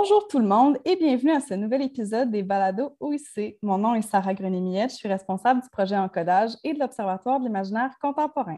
Bonjour 0.00 0.26
tout 0.28 0.38
le 0.38 0.46
monde 0.46 0.78
et 0.86 0.96
bienvenue 0.96 1.32
à 1.32 1.40
ce 1.40 1.52
nouvel 1.52 1.82
épisode 1.82 2.30
des 2.30 2.42
Balados 2.42 2.96
OIC. 3.00 3.58
Mon 3.62 3.76
nom 3.76 3.94
est 3.94 4.00
Sarah 4.00 4.32
Grenier-Millette, 4.32 4.92
je 4.92 4.96
suis 4.96 5.08
responsable 5.10 5.60
du 5.60 5.68
projet 5.68 5.94
Encodage 5.94 6.52
et 6.64 6.72
de 6.72 6.78
l'Observatoire 6.78 7.38
de 7.38 7.44
l'imaginaire 7.44 7.90
contemporain. 8.00 8.56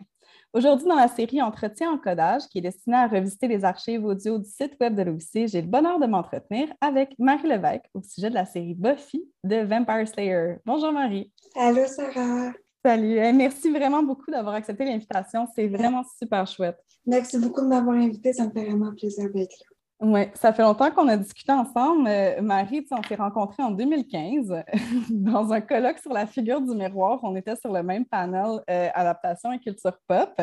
Aujourd'hui, 0.52 0.86
dans 0.86 0.94
la 0.94 1.08
série 1.08 1.42
Entretien 1.42 1.90
Encodage, 1.90 2.42
qui 2.42 2.58
est 2.58 2.60
destinée 2.60 2.96
à 2.96 3.08
revisiter 3.08 3.48
les 3.48 3.64
archives 3.64 4.04
audio 4.04 4.38
du 4.38 4.48
site 4.48 4.76
web 4.80 4.94
de 4.94 5.02
l'OIC, 5.02 5.48
j'ai 5.48 5.62
le 5.62 5.66
bonheur 5.66 5.98
de 5.98 6.06
m'entretenir 6.06 6.68
avec 6.80 7.18
Marie 7.18 7.48
Levesque 7.48 7.86
au 7.92 8.02
sujet 8.02 8.30
de 8.30 8.34
la 8.34 8.44
série 8.44 8.74
Buffy 8.74 9.28
de 9.42 9.64
Vampire 9.64 10.06
Slayer. 10.06 10.58
Bonjour 10.64 10.92
Marie. 10.92 11.32
Allô 11.56 11.84
Sarah. 11.86 12.52
Salut. 12.84 13.16
Merci 13.34 13.68
vraiment 13.72 14.04
beaucoup 14.04 14.30
d'avoir 14.30 14.54
accepté 14.54 14.84
l'invitation. 14.84 15.48
C'est 15.56 15.66
vraiment 15.66 16.04
super 16.20 16.46
chouette. 16.46 16.78
Merci 17.04 17.36
beaucoup 17.40 17.62
de 17.62 17.66
m'avoir 17.66 17.96
invité. 17.96 18.32
Ça 18.32 18.46
me 18.46 18.52
fait 18.52 18.64
vraiment 18.64 18.94
plaisir 18.94 19.28
d'être 19.34 19.58
là. 19.58 19.71
Oui, 20.02 20.22
ça 20.34 20.52
fait 20.52 20.62
longtemps 20.62 20.90
qu'on 20.90 21.06
a 21.06 21.16
discuté 21.16 21.52
ensemble. 21.52 22.08
Euh, 22.08 22.42
Marie, 22.42 22.84
on 22.90 23.02
s'est 23.04 23.14
rencontrés 23.14 23.62
en 23.62 23.70
2015 23.70 24.52
dans 25.10 25.52
un 25.52 25.60
colloque 25.60 26.00
sur 26.00 26.12
la 26.12 26.26
figure 26.26 26.60
du 26.60 26.74
miroir. 26.74 27.20
On 27.22 27.36
était 27.36 27.54
sur 27.54 27.72
le 27.72 27.84
même 27.84 28.04
panel 28.04 28.60
euh, 28.68 28.88
adaptation 28.94 29.52
et 29.52 29.60
culture 29.60 29.96
pop. 30.08 30.42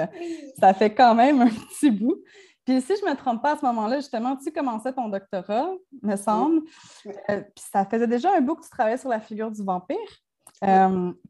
Ça 0.57 0.73
fait 0.73 0.93
quand 0.93 1.13
même 1.13 1.41
un 1.41 1.49
petit 1.49 1.91
bout. 1.91 2.23
Puis 2.63 2.79
si 2.79 2.93
je 2.95 3.05
ne 3.05 3.11
me 3.11 3.17
trompe 3.17 3.41
pas 3.41 3.55
à 3.55 3.57
ce 3.57 3.65
moment-là, 3.65 3.97
justement, 3.97 4.37
tu 4.37 4.49
commençais 4.53 4.93
ton 4.93 5.09
doctorat, 5.09 5.71
me 6.03 6.15
semble. 6.15 6.61
Euh, 7.29 7.41
puis 7.41 7.65
ça 7.69 7.83
faisait 7.83 8.07
déjà 8.07 8.33
un 8.33 8.39
bout 8.39 8.55
que 8.55 8.63
tu 8.63 8.69
travaillais 8.69 8.97
sur 8.97 9.09
la 9.09 9.19
figure 9.19 9.51
du 9.51 9.61
vampire. 9.61 9.97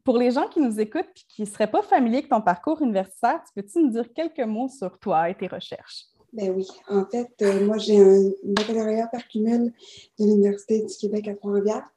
pour 0.04 0.18
les 0.18 0.30
gens 0.30 0.46
qui 0.46 0.60
nous 0.60 0.78
écoutent 0.78 1.00
et 1.16 1.24
qui 1.28 1.42
ne 1.42 1.46
seraient 1.46 1.70
pas 1.70 1.82
familiers 1.82 2.18
avec 2.18 2.28
ton 2.28 2.42
parcours 2.42 2.80
universitaire, 2.80 3.42
peux-tu 3.56 3.82
nous 3.82 3.90
dire 3.90 4.06
quelques 4.14 4.38
mots 4.38 4.68
sur 4.68 5.00
toi 5.00 5.28
et 5.30 5.34
tes 5.34 5.48
recherches? 5.48 6.04
Ben 6.32 6.50
oui. 6.54 6.66
En 6.88 7.04
fait, 7.06 7.30
euh, 7.42 7.66
moi, 7.66 7.78
j'ai 7.78 7.98
un 7.98 8.30
baccalauréat 8.44 9.08
par 9.08 9.26
cumul 9.26 9.72
de 10.18 10.24
l'Université 10.24 10.80
du 10.80 10.94
Québec 10.94 11.26
à 11.26 11.34
Trois-Rivières. 11.34 11.88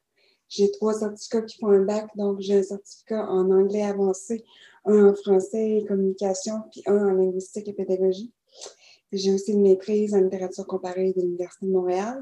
J'ai 0.48 0.70
trois 0.72 0.94
certificats 0.94 1.42
qui 1.42 1.58
font 1.58 1.68
un 1.68 1.84
bac, 1.84 2.08
donc 2.16 2.40
j'ai 2.40 2.58
un 2.58 2.62
certificat 2.62 3.28
en 3.28 3.50
anglais 3.50 3.82
avancé, 3.82 4.44
un 4.84 5.10
en 5.10 5.14
français 5.14 5.78
et 5.78 5.84
communication, 5.84 6.54
puis 6.70 6.82
un 6.86 7.08
en 7.08 7.12
linguistique 7.12 7.68
et 7.68 7.72
pédagogie. 7.72 8.32
J'ai 9.12 9.32
aussi 9.32 9.52
une 9.52 9.62
maîtrise 9.62 10.14
en 10.14 10.20
littérature 10.20 10.66
comparée 10.66 11.12
de 11.16 11.22
l'Université 11.22 11.66
de 11.66 11.72
Montréal. 11.72 12.20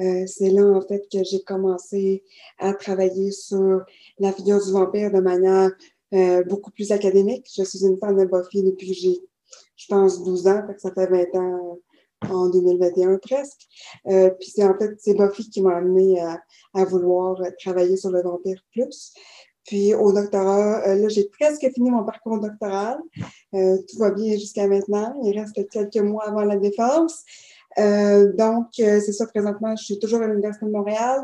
Euh, 0.00 0.26
c'est 0.26 0.50
là, 0.50 0.66
en 0.66 0.80
fait, 0.80 1.06
que 1.10 1.22
j'ai 1.22 1.42
commencé 1.42 2.24
à 2.58 2.74
travailler 2.74 3.30
sur 3.30 3.82
la 4.18 4.32
figure 4.32 4.64
du 4.64 4.72
vampire 4.72 5.12
de 5.12 5.20
manière 5.20 5.70
euh, 6.12 6.42
beaucoup 6.44 6.72
plus 6.72 6.90
académique. 6.90 7.48
Je 7.56 7.62
suis 7.62 7.84
une 7.84 7.98
fan 7.98 8.16
de 8.16 8.24
Buffy 8.24 8.64
depuis 8.64 8.88
que 8.88 8.94
j'ai 8.94 9.20
je 9.84 9.94
pense, 9.94 10.22
12 10.22 10.46
ans, 10.48 10.62
ça 10.78 10.92
fait 10.92 11.06
20 11.06 11.38
ans 11.38 11.78
en 12.30 12.48
2021 12.48 13.18
presque. 13.18 13.66
Euh, 14.08 14.30
puis 14.30 14.50
c'est 14.50 14.64
en 14.64 14.76
fait, 14.78 14.94
c'est 14.98 15.14
Buffy 15.14 15.50
qui 15.50 15.62
m'a 15.62 15.76
amené 15.76 16.20
à, 16.20 16.84
vouloir 16.84 17.40
travailler 17.58 17.96
sur 17.96 18.10
le 18.10 18.22
vampire 18.22 18.60
plus. 18.72 19.12
Puis 19.66 19.94
au 19.94 20.12
doctorat, 20.12 20.86
euh, 20.86 20.94
là, 20.96 21.08
j'ai 21.08 21.28
presque 21.38 21.66
fini 21.72 21.90
mon 21.90 22.04
parcours 22.04 22.38
doctoral. 22.38 22.98
Euh, 23.54 23.78
tout 23.88 23.98
va 23.98 24.10
bien 24.10 24.32
jusqu'à 24.34 24.66
maintenant. 24.66 25.14
Il 25.22 25.38
reste 25.38 25.68
quelques 25.70 25.96
mois 25.96 26.26
avant 26.28 26.44
la 26.44 26.56
défense. 26.56 27.22
Euh, 27.78 28.32
donc, 28.32 28.66
euh, 28.80 29.00
c'est 29.00 29.12
ça, 29.12 29.26
présentement, 29.26 29.74
je 29.76 29.84
suis 29.84 29.98
toujours 29.98 30.22
à 30.22 30.26
l'Université 30.26 30.66
de 30.66 30.70
Montréal, 30.70 31.22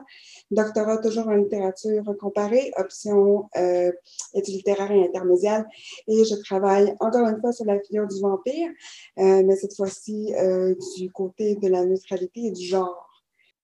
doctorat 0.50 0.99
toujours 0.99 1.28
en 1.28 1.34
littérature 1.34 2.05
comparée, 2.19 2.72
option 2.77 3.49
euh, 3.56 3.93
études 4.34 4.55
littéraires 4.55 4.91
et 4.91 5.05
intermédiaires, 5.05 5.65
et 6.09 6.25
je 6.25 6.34
travaille 6.43 6.94
encore 7.00 7.28
une 7.28 7.41
fois 7.41 7.53
sur 7.53 7.65
la 7.66 7.78
figure 7.81 8.06
du 8.09 8.21
vampire, 8.21 8.71
euh, 9.19 9.43
mais 9.44 9.56
cette 9.56 9.77
fois-ci 9.77 10.34
euh, 10.34 10.75
du 10.97 11.10
côté 11.10 11.56
de 11.56 11.69
la 11.69 11.84
neutralité 11.84 12.47
et 12.47 12.50
du 12.50 12.65
genre. 12.65 13.09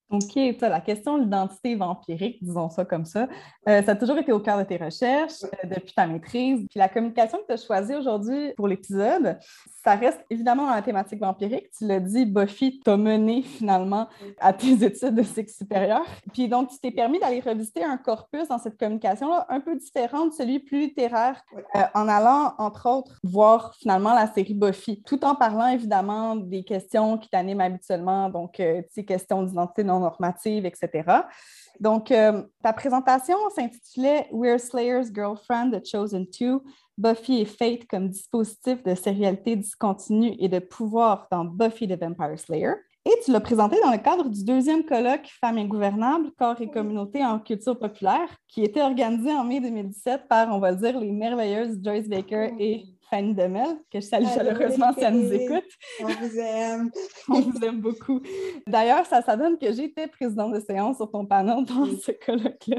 OK, 0.09 0.37
la 0.61 0.81
question 0.81 1.19
de 1.19 1.25
l'identité 1.25 1.75
vampirique, 1.75 2.39
disons 2.41 2.71
ça 2.71 2.85
comme 2.85 3.05
ça, 3.05 3.27
euh, 3.69 3.83
ça 3.83 3.91
a 3.91 3.97
toujours 3.97 4.17
été 4.17 4.31
au 4.31 4.39
cœur 4.39 4.57
de 4.57 4.63
tes 4.63 4.77
recherches 4.77 5.43
euh, 5.43 5.69
depuis 5.69 5.95
ta 5.95 6.07
maîtrise. 6.07 6.65
Puis 6.71 6.79
la 6.79 6.89
communication 6.89 7.39
que 7.39 7.47
tu 7.47 7.53
as 7.53 7.67
choisie 7.67 7.97
aujourd'hui 7.97 8.53
pour 8.57 8.69
l'épisode, 8.69 9.37
ça 9.83 9.97
reste 9.97 10.25
évidemment 10.31 10.67
dans 10.67 10.75
la 10.75 10.83
thématique 10.83 11.19
vampirique. 11.19 11.71
Tu 11.77 11.89
l'as 11.89 11.99
dit, 11.99 12.25
Buffy 12.25 12.79
t'a 12.85 12.97
mené 12.97 13.43
finalement 13.43 14.07
à 14.39 14.53
tes 14.53 14.73
études 14.85 15.17
de 15.17 15.25
cycle 15.25 15.51
supérieur. 15.51 16.05
Puis 16.33 16.47
donc, 16.47 16.71
tu 16.71 16.79
t'es 16.79 16.93
permis 16.93 17.19
d'aller 17.19 17.41
revisiter 17.41 17.83
un 17.83 17.97
corpus 17.97 18.47
dans 18.47 18.59
cette 18.59 18.79
communication-là 18.79 19.47
un 19.49 19.59
peu 19.59 19.75
différent 19.75 20.27
de 20.27 20.33
celui 20.33 20.61
plus 20.61 20.83
littéraire, 20.83 21.43
euh, 21.75 21.81
en 21.95 22.07
allant, 22.07 22.55
entre 22.59 22.89
autres, 22.89 23.19
voir 23.25 23.75
finalement 23.75 24.15
la 24.15 24.29
série 24.29 24.55
Buffy, 24.55 25.03
tout 25.05 25.25
en 25.25 25.35
parlant 25.35 25.67
évidemment 25.67 26.37
des 26.37 26.63
questions 26.63 27.19
qui 27.19 27.29
t'animent 27.29 27.61
habituellement, 27.61 28.31
donc 28.31 28.63
ces 28.91 29.05
questions 29.05 29.43
d'identité 29.43 29.83
non 29.83 29.96
normative, 30.01 30.67
etc. 30.67 31.23
Donc, 31.81 32.11
euh, 32.11 32.43
ta 32.63 32.73
présentation 32.73 33.37
s'intitulait 33.55 34.29
We're 34.33 34.61
Slayer's 34.61 35.13
Girlfriend, 35.13 35.73
The 35.73 35.87
Chosen 35.87 36.27
Two, 36.27 36.63
Buffy 36.97 37.41
et 37.41 37.45
Fate 37.45 37.87
comme 37.89 38.09
dispositif 38.09 38.83
de 38.83 38.95
sérialité 38.95 39.57
discontinue 39.57 40.35
et 40.39 40.49
de 40.49 40.59
pouvoir 40.59 41.29
dans 41.31 41.45
Buffy 41.45 41.87
the 41.87 42.01
Vampire 42.01 42.39
Slayer. 42.39 42.73
Et 43.05 43.13
tu 43.25 43.31
l'as 43.31 43.41
présenté 43.41 43.77
dans 43.81 43.93
le 43.93 43.99
cadre 43.99 44.29
du 44.29 44.45
deuxième 44.45 44.85
colloque 44.85 45.29
Femmes 45.41 45.59
ingouvernables, 45.59 46.33
corps 46.37 46.61
et 46.61 46.69
communauté 46.69 47.25
en 47.25 47.39
culture 47.39 47.79
populaire, 47.79 48.29
qui 48.49 48.65
était 48.65 48.83
organisé 48.83 49.33
en 49.33 49.45
mai 49.45 49.61
2017 49.61 50.27
par, 50.29 50.53
on 50.53 50.59
va 50.59 50.73
dire, 50.75 50.99
les 50.99 51.13
merveilleuses 51.13 51.79
Joyce 51.85 52.09
Baker 52.09 52.55
et 52.59 52.85
Fanny 53.11 53.35
Demel, 53.35 53.79
que 53.93 54.01
je 54.01 54.07
salue 54.07 54.27
chaleureusement 54.27 54.93
si 54.93 55.05
elle 55.05 55.15
nous 55.15 55.33
écoute. 55.33 55.69
On 56.01 56.07
vous 56.07 56.39
aime. 56.39 56.91
On 57.29 57.41
vous 57.41 57.65
aime 57.65 57.81
beaucoup. 57.81 58.21
D'ailleurs, 58.67 59.07
ça, 59.07 59.23
ça 59.23 59.37
donne 59.37 59.59
que 59.59 59.73
j'étais 59.73 60.07
présidente 60.09 60.53
de 60.53 60.61
séance 60.61 60.97
sur 60.97 61.11
ton 61.11 61.27
panel 61.27 61.65
dans 61.65 61.87
ce 61.87 62.13
colloque-là. 62.25 62.79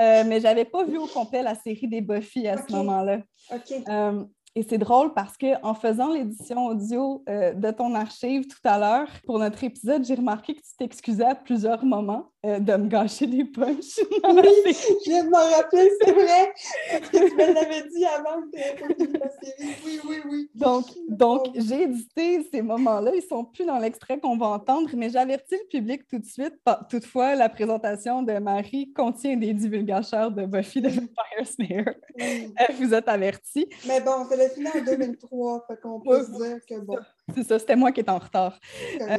Euh, 0.00 0.24
mais 0.26 0.38
je 0.38 0.44
n'avais 0.44 0.64
pas 0.64 0.84
vu 0.84 0.98
au 0.98 1.06
complet 1.06 1.42
la 1.42 1.54
série 1.54 1.88
des 1.88 2.00
Buffy 2.00 2.46
à 2.46 2.56
ce 2.56 2.72
moment-là. 2.72 3.20
OK. 3.52 3.74
Euh, 3.88 4.24
et 4.54 4.62
c'est 4.62 4.78
drôle 4.78 5.14
parce 5.14 5.36
qu'en 5.36 5.74
faisant 5.74 6.12
l'édition 6.12 6.66
audio 6.66 7.22
euh, 7.28 7.52
de 7.52 7.70
ton 7.70 7.94
archive 7.94 8.46
tout 8.48 8.58
à 8.64 8.78
l'heure 8.78 9.08
pour 9.24 9.38
notre 9.38 9.62
épisode, 9.62 10.04
j'ai 10.04 10.16
remarqué 10.16 10.54
que 10.54 10.60
tu 10.60 10.76
t'excusais 10.76 11.26
à 11.26 11.34
plusieurs 11.34 11.84
moments 11.84 12.32
euh, 12.48 12.58
de 12.58 12.72
me 12.76 12.88
gâcher 12.88 13.26
des 13.26 13.44
punches. 13.44 14.00
Oui, 14.28 14.74
je 14.74 15.10
viens 15.10 15.24
de 15.24 15.30
m'en 15.30 15.38
rappeler, 15.38 15.90
c'est 16.00 16.12
vrai. 16.12 16.52
Parce 16.90 17.08
que 17.10 17.28
tu 17.28 17.34
me 17.34 17.54
l'avais 17.54 17.88
dit 17.88 18.04
avant 18.04 18.42
que 18.42 19.18
la 19.18 19.30
série. 19.30 19.74
Oui, 19.84 20.00
oui, 20.08 20.16
oui. 20.28 20.50
Donc, 20.54 20.86
donc 21.08 21.46
j'ai 21.54 21.82
édité 21.82 22.46
ces 22.50 22.62
moments-là. 22.62 23.12
Ils 23.14 23.18
ne 23.18 23.22
sont 23.22 23.44
plus 23.44 23.64
dans 23.64 23.78
l'extrait 23.78 24.18
qu'on 24.18 24.36
va 24.36 24.46
entendre, 24.48 24.88
mais 24.94 25.10
j'avertis 25.10 25.54
le 25.54 25.68
public 25.68 26.06
tout 26.08 26.18
de 26.18 26.26
suite. 26.26 26.54
Toutefois, 26.90 27.34
la 27.34 27.48
présentation 27.48 28.22
de 28.22 28.32
Marie 28.38 28.92
contient 28.92 29.36
des 29.36 29.52
divulgateurs 29.54 30.30
de 30.30 30.46
Buffy 30.46 30.80
de 30.80 30.88
Vampire 30.88 31.46
Slayer. 31.46 31.84
Euh, 32.20 32.74
vous 32.78 32.94
êtes 32.94 33.08
avertis. 33.08 33.68
Mais 33.86 34.00
bon, 34.00 34.26
c'est 34.28 34.36
le 34.36 34.48
final 34.54 34.72
en 34.76 34.84
2003, 34.84 35.66
fait 35.66 35.80
qu'on 35.80 36.00
peut 36.00 36.24
se 36.24 36.30
dire 36.30 36.58
que 36.68 36.80
bon. 36.80 36.98
C'est 37.34 37.44
ça, 37.44 37.58
c'était 37.58 37.76
moi 37.76 37.92
qui 37.92 38.00
étais 38.00 38.10
en 38.10 38.18
retard. 38.18 38.58
Euh, 39.00 39.16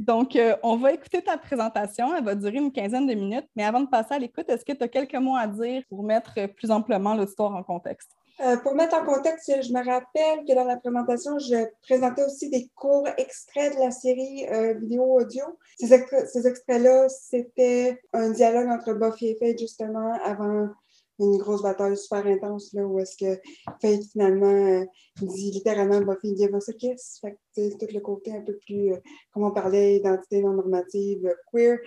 donc, 0.00 0.36
euh, 0.36 0.56
on 0.62 0.76
va 0.76 0.92
écouter 0.92 1.22
ta 1.22 1.36
présentation. 1.36 2.14
Elle 2.16 2.24
va 2.24 2.34
durer 2.34 2.58
une 2.58 2.72
quinzaine 2.72 3.06
de 3.06 3.14
minutes. 3.14 3.48
Mais 3.56 3.64
avant 3.64 3.80
de 3.80 3.88
passer 3.88 4.14
à 4.14 4.18
l'écoute, 4.18 4.48
est-ce 4.48 4.64
que 4.64 4.72
tu 4.72 4.82
as 4.82 4.88
quelques 4.88 5.14
mots 5.14 5.36
à 5.36 5.46
dire 5.46 5.82
pour 5.88 6.02
mettre 6.02 6.46
plus 6.54 6.70
amplement 6.70 7.14
l'histoire 7.14 7.54
en 7.54 7.62
contexte? 7.62 8.10
Euh, 8.40 8.56
pour 8.56 8.74
mettre 8.74 8.96
en 8.96 9.04
contexte, 9.04 9.48
je 9.62 9.72
me 9.72 9.84
rappelle 9.84 10.44
que 10.44 10.54
dans 10.54 10.64
la 10.64 10.76
présentation, 10.76 11.38
je 11.38 11.66
présentais 11.82 12.24
aussi 12.24 12.50
des 12.50 12.68
courts 12.74 13.06
extraits 13.16 13.76
de 13.76 13.80
la 13.80 13.92
série 13.92 14.44
euh, 14.50 14.74
vidéo-audio. 14.74 15.44
Ces, 15.78 15.92
extra 15.92 16.26
ces 16.26 16.46
extraits-là, 16.46 17.08
c'était 17.08 18.00
un 18.12 18.30
dialogue 18.30 18.68
entre 18.68 18.92
Buffy 18.94 19.28
et 19.28 19.36
Faye, 19.36 19.56
justement, 19.56 20.14
avant 20.24 20.68
une 21.18 21.38
grosse 21.38 21.62
bataille 21.62 21.96
super 21.96 22.26
intense 22.26 22.72
là, 22.72 22.84
où 22.86 22.98
est-ce 22.98 23.16
que 23.16 23.40
Faith 23.80 24.04
finalement 24.10 24.46
euh, 24.46 24.84
dit 25.22 25.50
littéralement 25.52 26.00
Buffy 26.00 26.36
give 26.36 26.50
us 26.54 26.68
a 26.68 26.72
kiss. 26.72 27.18
Fait 27.20 27.32
que 27.32 27.78
tout 27.78 27.92
le 27.92 28.00
côté 28.00 28.32
un 28.32 28.42
peu 28.42 28.56
plus, 28.66 28.92
euh, 28.92 28.96
comme 29.32 29.44
on 29.44 29.52
parlait, 29.52 29.96
identité 29.96 30.42
non 30.42 30.54
normative, 30.54 31.26
euh, 31.26 31.34
queer. 31.52 31.78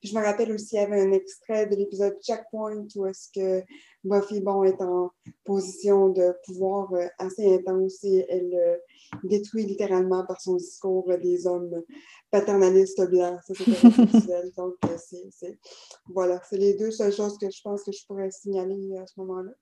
Puis 0.00 0.10
je 0.10 0.14
me 0.16 0.22
rappelle 0.22 0.52
aussi, 0.52 0.76
il 0.76 0.78
y 0.78 0.84
avait 0.84 1.00
un 1.00 1.12
extrait 1.12 1.66
de 1.66 1.74
l'épisode 1.76 2.16
Checkpoint 2.22 2.86
où 2.94 3.06
est-ce 3.06 3.28
que 3.34 3.64
Buffy, 4.04 4.40
bon, 4.40 4.62
est 4.62 4.80
en 4.80 5.10
position 5.44 6.10
de 6.10 6.34
pouvoir 6.44 6.92
euh, 6.94 7.06
assez 7.18 7.54
intense 7.54 8.04
et 8.04 8.24
elle 8.28 8.80
détruit 9.24 9.64
littéralement 9.64 10.24
par 10.24 10.40
son 10.40 10.56
discours 10.56 11.12
des 11.22 11.46
hommes 11.46 11.82
paternalistes 12.30 13.08
blancs. 13.10 13.38
Ça, 13.46 13.54
c'est 13.56 13.64
très 13.64 14.50
Donc, 14.56 14.74
euh, 14.84 14.96
c'est, 15.30 15.58
voilà, 16.08 16.40
c'est 16.48 16.58
les 16.58 16.74
deux 16.74 16.90
seules 16.90 17.12
choses 17.12 17.38
que 17.38 17.50
je 17.50 17.60
pense 17.62 17.82
que 17.82 17.92
je 17.92 18.04
pourrais 18.06 18.30
signaler 18.30 18.96
à 18.98 19.06
ce 19.06 19.20
moment-là. 19.20 19.52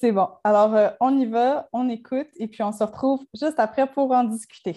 C'est 0.00 0.12
bon. 0.12 0.28
Alors, 0.44 0.94
on 1.00 1.18
y 1.18 1.26
va, 1.26 1.68
on 1.72 1.88
écoute 1.88 2.28
et 2.36 2.46
puis 2.46 2.62
on 2.62 2.72
se 2.72 2.84
retrouve 2.84 3.20
juste 3.34 3.58
après 3.58 3.90
pour 3.90 4.10
en 4.12 4.24
discuter. 4.24 4.76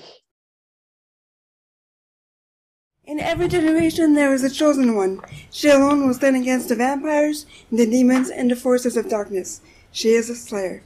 In 3.05 3.19
every 3.19 3.49
generation 3.49 4.13
there 4.13 4.33
is 4.33 4.45
a 4.45 4.49
chosen 4.49 4.95
one. 4.95 5.19
She 5.51 5.67
alone 5.69 6.07
will 6.07 6.13
stand 6.13 6.37
against 6.37 6.69
the 6.69 6.75
vampires, 6.75 7.45
the 7.69 7.85
demons, 7.85 8.29
and 8.29 8.49
the 8.49 8.55
forces 8.55 8.95
of 8.95 9.09
darkness. 9.09 9.59
She 9.91 10.15
is 10.15 10.29
a 10.29 10.35
Slayer. 10.35 10.83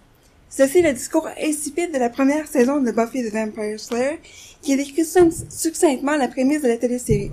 Ceci 0.49 0.79
est 0.79 0.81
le 0.81 0.93
discours 0.93 1.27
insipide 1.43 1.93
de 1.93 1.99
la 1.99 2.09
première 2.09 2.47
saison 2.47 2.79
de 2.79 2.91
Buffy 2.91 3.21
the 3.21 3.33
Vampire 3.33 3.79
Slayer, 3.79 4.19
qui 4.61 4.77
décrit 4.77 5.05
succinctement 5.05 6.15
la 6.15 6.29
prémisse 6.29 6.61
de 6.61 6.69
la 6.69 6.77
télésérie. 6.77 7.31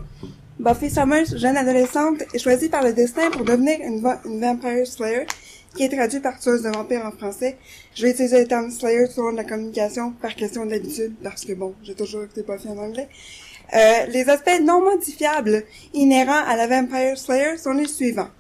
Buffy 0.58 0.90
Summers, 0.90 1.36
jeune 1.36 1.56
adolescente, 1.56 2.22
est 2.34 2.38
choisie 2.38 2.68
par 2.68 2.82
le 2.82 2.92
destin 2.92 3.30
pour 3.30 3.44
devenir 3.44 3.78
une, 3.82 4.00
Vampire 4.00 4.86
Slayer, 4.86 5.26
qui 5.76 5.84
est 5.84 5.88
traduit 5.88 6.18
par 6.18 6.40
tueuse 6.40 6.62
de 6.62 6.70
vampires 6.70 7.06
en 7.06 7.12
français. 7.12 7.56
Je 7.94 8.02
vais 8.02 8.10
utiliser 8.10 8.40
le 8.40 8.48
terme 8.48 8.70
Slayer 8.70 9.06
tout 9.08 9.20
au 9.20 9.26
long 9.26 9.32
de 9.32 9.36
la 9.36 9.44
communication 9.44 10.12
par 10.20 10.34
question 10.34 10.66
d'habitude, 10.66 11.14
parce 11.22 11.44
que 11.44 11.52
bon, 11.52 11.74
j'ai 11.84 11.94
toujours 11.94 12.24
écouté 12.24 12.42
Buffy 12.42 12.68
en 12.68 12.78
anglais. 12.78 13.08
Euh, 13.74 14.06
les 14.06 14.28
aspects 14.28 14.60
non 14.60 14.82
modifiables 14.82 15.64
inhérents 15.92 16.44
à 16.46 16.56
la 16.56 16.66
Vampire 16.66 17.16
Slayer 17.16 17.58
sont 17.58 17.72
les 17.72 17.88
suivants. 17.88 18.30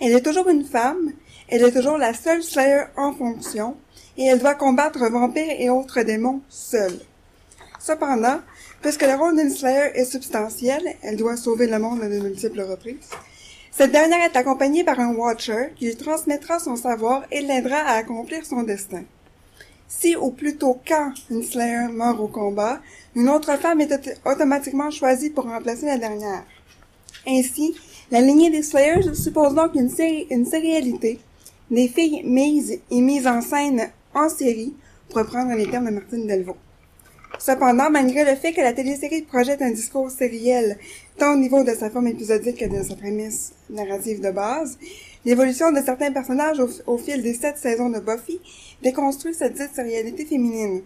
Elle 0.00 0.12
est 0.12 0.22
toujours 0.22 0.48
une 0.48 0.64
femme, 0.64 1.12
elle 1.48 1.64
est 1.64 1.72
toujours 1.72 1.98
la 1.98 2.14
seule 2.14 2.42
Slayer 2.42 2.84
en 2.96 3.12
fonction, 3.12 3.76
et 4.16 4.24
elle 4.26 4.38
doit 4.38 4.54
combattre 4.54 5.10
vampires 5.10 5.56
et 5.58 5.70
autres 5.70 6.02
démons 6.02 6.40
seule. 6.48 7.00
Cependant, 7.78 8.40
puisque 8.82 9.02
le 9.02 9.14
rôle 9.14 9.36
d'une 9.36 9.50
Slayer 9.50 9.90
est 9.94 10.04
substantiel, 10.04 10.82
elle 11.02 11.16
doit 11.16 11.36
sauver 11.36 11.66
le 11.66 11.78
monde 11.78 12.00
de 12.00 12.20
multiples 12.20 12.62
reprises. 12.62 13.10
Cette 13.70 13.92
dernière 13.92 14.22
est 14.22 14.36
accompagnée 14.36 14.84
par 14.84 15.00
un 15.00 15.14
Watcher 15.14 15.72
qui 15.76 15.86
lui 15.86 15.96
transmettra 15.96 16.58
son 16.58 16.76
savoir 16.76 17.24
et 17.30 17.40
l'aidera 17.40 17.78
à 17.78 17.94
accomplir 17.94 18.44
son 18.44 18.62
destin. 18.62 19.04
Si, 19.88 20.14
ou 20.16 20.30
plutôt 20.30 20.78
quand, 20.86 21.12
une 21.30 21.42
Slayer 21.42 21.88
meurt 21.90 22.20
au 22.20 22.28
combat, 22.28 22.80
une 23.16 23.28
autre 23.28 23.56
femme 23.58 23.80
est 23.80 24.20
automatiquement 24.24 24.90
choisie 24.90 25.30
pour 25.30 25.44
remplacer 25.44 25.86
la 25.86 25.98
dernière. 25.98 26.44
Ainsi, 27.26 27.74
la 28.10 28.20
lignée 28.20 28.50
des 28.50 28.62
Slayers 28.62 29.14
suppose 29.14 29.54
donc 29.54 29.74
une, 29.74 29.90
série, 29.90 30.26
une 30.30 30.44
sérialité, 30.44 31.18
des 31.70 31.88
filles 31.88 32.22
mises 32.24 32.80
et 32.90 33.00
mises 33.00 33.26
en 33.26 33.40
scène 33.40 33.90
en 34.14 34.28
série, 34.28 34.74
pour 35.08 35.18
reprendre 35.18 35.54
les 35.54 35.68
termes 35.68 35.86
de 35.86 35.90
Martine 35.90 36.26
Delvaux. 36.26 36.56
Cependant, 37.38 37.90
malgré 37.90 38.24
le 38.24 38.36
fait 38.36 38.52
que 38.52 38.60
la 38.60 38.72
télésérie 38.72 39.22
projette 39.22 39.62
un 39.62 39.70
discours 39.70 40.10
sériel, 40.10 40.76
tant 41.16 41.32
au 41.34 41.36
niveau 41.36 41.64
de 41.64 41.70
sa 41.70 41.88
forme 41.88 42.08
épisodique 42.08 42.58
que 42.58 42.66
de 42.66 42.82
sa 42.82 42.96
prémisse 42.96 43.52
narrative 43.70 44.20
de 44.20 44.30
base, 44.30 44.78
l'évolution 45.24 45.72
de 45.72 45.80
certains 45.80 46.12
personnages 46.12 46.60
au, 46.86 46.98
fil 46.98 47.22
des 47.22 47.34
sept 47.34 47.56
saisons 47.56 47.88
de 47.88 48.00
Buffy 48.00 48.40
déconstruit 48.82 49.34
cette 49.34 49.54
dite 49.54 49.74
sérialité 49.74 50.26
féminine. 50.26 50.82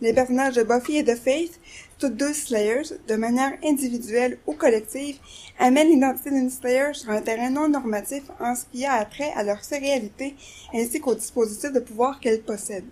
Les 0.00 0.12
personnages 0.12 0.56
de 0.56 0.62
Buffy 0.62 0.96
et 0.96 1.02
de 1.02 1.14
Faith, 1.14 1.60
toutes 2.04 2.16
deux 2.16 2.34
Slayers, 2.34 2.98
de 3.08 3.14
manière 3.14 3.52
individuelle 3.64 4.36
ou 4.46 4.52
collective, 4.52 5.16
amènent 5.58 5.88
l'identité 5.88 6.30
d'une 6.30 6.50
Slayer 6.50 6.92
sur 6.92 7.08
un 7.08 7.22
terrain 7.22 7.48
non 7.48 7.66
normatif 7.66 8.24
en 8.40 8.54
ce 8.54 8.64
qui 8.70 8.84
a 8.84 8.92
attrait 8.92 9.32
à 9.34 9.42
leur 9.42 9.64
sérialité 9.64 10.34
ainsi 10.74 11.00
qu'au 11.00 11.14
dispositif 11.14 11.72
de 11.72 11.80
pouvoir 11.80 12.20
qu'elles 12.20 12.42
possèdent. 12.42 12.90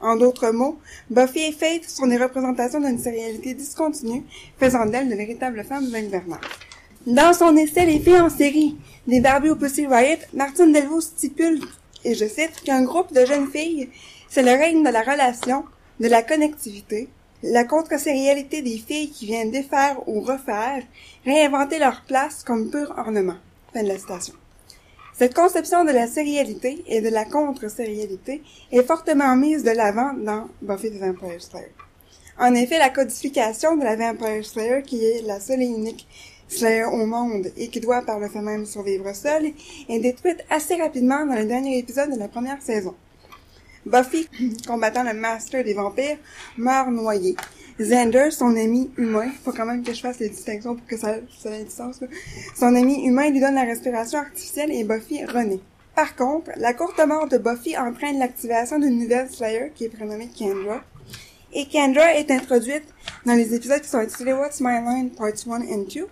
En 0.00 0.16
d'autres 0.16 0.50
mots, 0.50 0.80
Buffy 1.10 1.46
et 1.46 1.52
Faith 1.52 1.88
sont 1.88 2.08
des 2.08 2.16
représentations 2.16 2.80
d'une 2.80 2.98
sérialité 2.98 3.54
discontinue, 3.54 4.24
faisant 4.58 4.86
d'elles 4.86 5.08
de 5.08 5.14
véritables 5.14 5.62
femmes 5.62 5.94
invernales. 5.94 6.40
Dans 7.06 7.32
son 7.32 7.56
essai 7.56 7.86
Les 7.86 8.00
filles 8.00 8.20
en 8.20 8.30
série, 8.30 8.76
des 9.06 9.20
Barbie 9.20 9.50
au 9.50 9.56
Pussy 9.56 9.86
Riot, 9.86 10.18
Martine 10.34 10.72
Delvaux 10.72 11.00
stipule, 11.00 11.60
et 12.04 12.16
je 12.16 12.24
cite, 12.24 12.62
qu'un 12.64 12.82
groupe 12.82 13.12
de 13.12 13.24
jeunes 13.24 13.48
filles, 13.48 13.90
c'est 14.28 14.42
le 14.42 14.50
règne 14.50 14.82
de 14.82 14.90
la 14.90 15.02
relation, 15.02 15.64
de 16.00 16.08
la 16.08 16.24
connectivité, 16.24 17.08
la 17.42 17.64
contre-sérialité 17.64 18.62
des 18.62 18.78
filles 18.78 19.10
qui 19.10 19.26
viennent 19.26 19.50
défaire 19.50 19.96
ou 20.06 20.20
refaire, 20.20 20.82
réinventer 21.24 21.78
leur 21.78 22.02
place 22.02 22.42
comme 22.42 22.70
pur 22.70 22.94
ornement. 22.96 23.36
Fin 23.72 23.82
de 23.82 23.88
la 23.88 23.98
citation. 23.98 24.34
Cette 25.14 25.34
conception 25.34 25.84
de 25.84 25.92
la 25.92 26.06
sérialité 26.06 26.82
et 26.86 27.00
de 27.00 27.08
la 27.08 27.24
contre-sérialité 27.24 28.42
est 28.72 28.82
fortement 28.82 29.36
mise 29.36 29.62
de 29.62 29.70
l'avant 29.70 30.14
dans 30.14 30.48
Buffy 30.62 30.90
the 30.90 31.00
Vampire 31.00 31.42
Slayer. 31.42 31.74
En 32.38 32.54
effet, 32.54 32.78
la 32.78 32.88
codification 32.88 33.76
de 33.76 33.84
la 33.84 33.96
Vampire 33.96 34.44
Slayer, 34.44 34.82
qui 34.82 35.04
est 35.04 35.22
la 35.26 35.40
seule 35.40 35.62
et 35.62 35.66
unique 35.66 36.08
Slayer 36.48 36.84
au 36.84 37.06
monde 37.06 37.52
et 37.56 37.68
qui 37.68 37.80
doit 37.80 38.02
par 38.02 38.18
le 38.18 38.28
fait 38.28 38.40
même 38.40 38.66
survivre 38.66 39.14
seule, 39.14 39.52
est 39.88 39.98
détruite 39.98 40.44
assez 40.50 40.74
rapidement 40.76 41.24
dans 41.26 41.36
le 41.36 41.44
dernier 41.44 41.78
épisode 41.78 42.12
de 42.12 42.18
la 42.18 42.28
première 42.28 42.60
saison. 42.60 42.94
Buffy, 43.86 44.28
combattant 44.66 45.02
le 45.02 45.14
master 45.14 45.64
des 45.64 45.74
vampires, 45.74 46.18
meurt 46.56 46.90
noyé. 46.90 47.36
Xander, 47.80 48.30
son 48.30 48.54
ami 48.56 48.90
humain, 48.98 49.30
faut 49.42 49.52
quand 49.52 49.64
même 49.64 49.82
que 49.82 49.94
je 49.94 50.00
fasse 50.00 50.18
les 50.18 50.28
distinctions 50.28 50.76
pour 50.76 50.86
que 50.86 50.98
ça, 50.98 51.14
ça 51.42 51.50
ait 51.50 51.64
du 51.64 51.70
sens, 51.70 52.00
son 52.54 52.74
ami 52.74 53.06
humain 53.06 53.30
lui 53.30 53.40
donne 53.40 53.54
la 53.54 53.64
respiration 53.64 54.18
artificielle 54.18 54.70
et 54.70 54.84
Buffy 54.84 55.24
renaît. 55.24 55.60
Par 55.94 56.14
contre, 56.14 56.50
la 56.56 56.74
courte 56.74 57.00
mort 57.06 57.26
de 57.26 57.38
Buffy 57.38 57.76
entraîne 57.78 58.18
l'activation 58.18 58.78
d'une 58.78 58.98
nouvelle 58.98 59.30
Slayer 59.30 59.72
qui 59.74 59.84
est 59.84 59.88
prénommée 59.88 60.28
Kendra. 60.28 60.82
Et 61.52 61.66
Kendra 61.66 62.14
est 62.14 62.30
introduite 62.30 62.84
dans 63.26 63.34
les 63.34 63.54
épisodes 63.54 63.80
qui 63.80 63.88
sont 63.88 63.98
intitulés 63.98 64.32
What's 64.32 64.60
My 64.60 64.80
Line 64.84 65.10
Parts 65.10 65.46
1 65.46 65.62
and 65.62 65.84
2. 65.92 66.06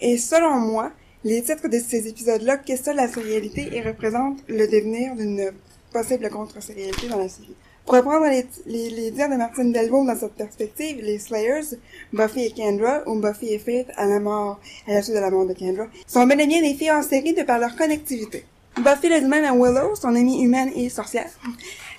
Et 0.00 0.18
selon 0.18 0.56
moi, 0.60 0.92
les 1.24 1.42
titres 1.42 1.68
de 1.68 1.78
ces 1.78 2.06
épisodes-là 2.06 2.58
questionnent 2.58 2.96
la 2.96 3.08
sérialité 3.08 3.68
et 3.72 3.82
représentent 3.82 4.42
le 4.46 4.66
devenir 4.66 5.16
d'une 5.16 5.50
possible 5.92 6.28
contre-sérialité 6.30 7.08
dans 7.08 7.18
la 7.18 7.28
série. 7.28 7.56
Pour 7.84 7.96
reprendre 7.96 8.26
les, 8.26 8.90
les, 8.90 9.10
dires 9.10 9.30
de 9.30 9.36
Martine 9.36 9.72
Delvaux 9.72 10.04
dans 10.04 10.14
cette 10.14 10.34
perspective, 10.34 11.00
les 11.00 11.18
Slayers, 11.18 11.78
Buffy 12.12 12.44
et 12.44 12.50
Kendra, 12.50 13.02
ou 13.06 13.18
Buffy 13.18 13.54
et 13.54 13.58
Faith 13.58 13.88
à 13.96 14.06
la 14.06 14.20
mort, 14.20 14.60
à 14.86 14.92
la 14.92 15.02
suite 15.02 15.16
de 15.16 15.20
la 15.20 15.30
mort 15.30 15.46
de 15.46 15.54
Kendra, 15.54 15.86
sont 16.06 16.26
bel 16.26 16.40
et 16.40 16.46
bien 16.46 16.60
des 16.60 16.74
filles 16.74 16.92
en 16.92 17.02
série 17.02 17.32
de 17.32 17.44
par 17.44 17.58
leur 17.58 17.74
connectivité. 17.76 18.44
Buffy 18.76 19.08
le 19.08 19.26
même 19.26 19.44
à 19.44 19.52
Willow, 19.52 19.94
son 19.96 20.14
amie 20.14 20.42
humaine 20.42 20.70
et 20.76 20.88
sorcière. 20.90 21.30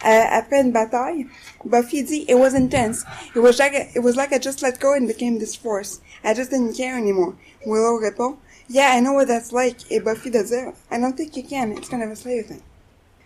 Euh, 0.06 0.22
après 0.32 0.62
une 0.62 0.72
bataille, 0.72 1.26
Buffy 1.66 2.04
dit 2.04 2.26
It 2.30 2.36
was 2.36 2.56
intense. 2.56 3.04
It 3.36 3.42
was 3.42 3.58
like 3.58 3.74
it 3.96 4.02
was 4.02 4.16
like 4.16 4.32
I 4.32 4.40
just 4.40 4.62
let 4.62 4.80
go 4.80 4.94
and 4.94 5.08
became 5.08 5.40
this 5.40 5.58
force. 5.58 6.02
I 6.24 6.34
just 6.34 6.52
didn't 6.52 6.74
care 6.74 6.96
anymore. 6.98 7.34
Willow 7.66 7.98
répond 8.00 8.38
Yeah, 8.70 8.96
I 8.96 9.02
know 9.02 9.14
what 9.14 9.26
that's 9.26 9.52
like. 9.52 9.92
Et 9.92 10.00
Buffy 10.00 10.30
de 10.30 10.44
dire 10.44 10.72
I 10.92 11.00
don't 11.00 11.18
think 11.18 11.36
you 11.36 11.44
can. 11.44 11.72
It's 11.72 11.90
kind 11.90 12.04
of 12.04 12.12
a 12.12 12.16
Slayer 12.16 12.44
thing. 12.44 12.62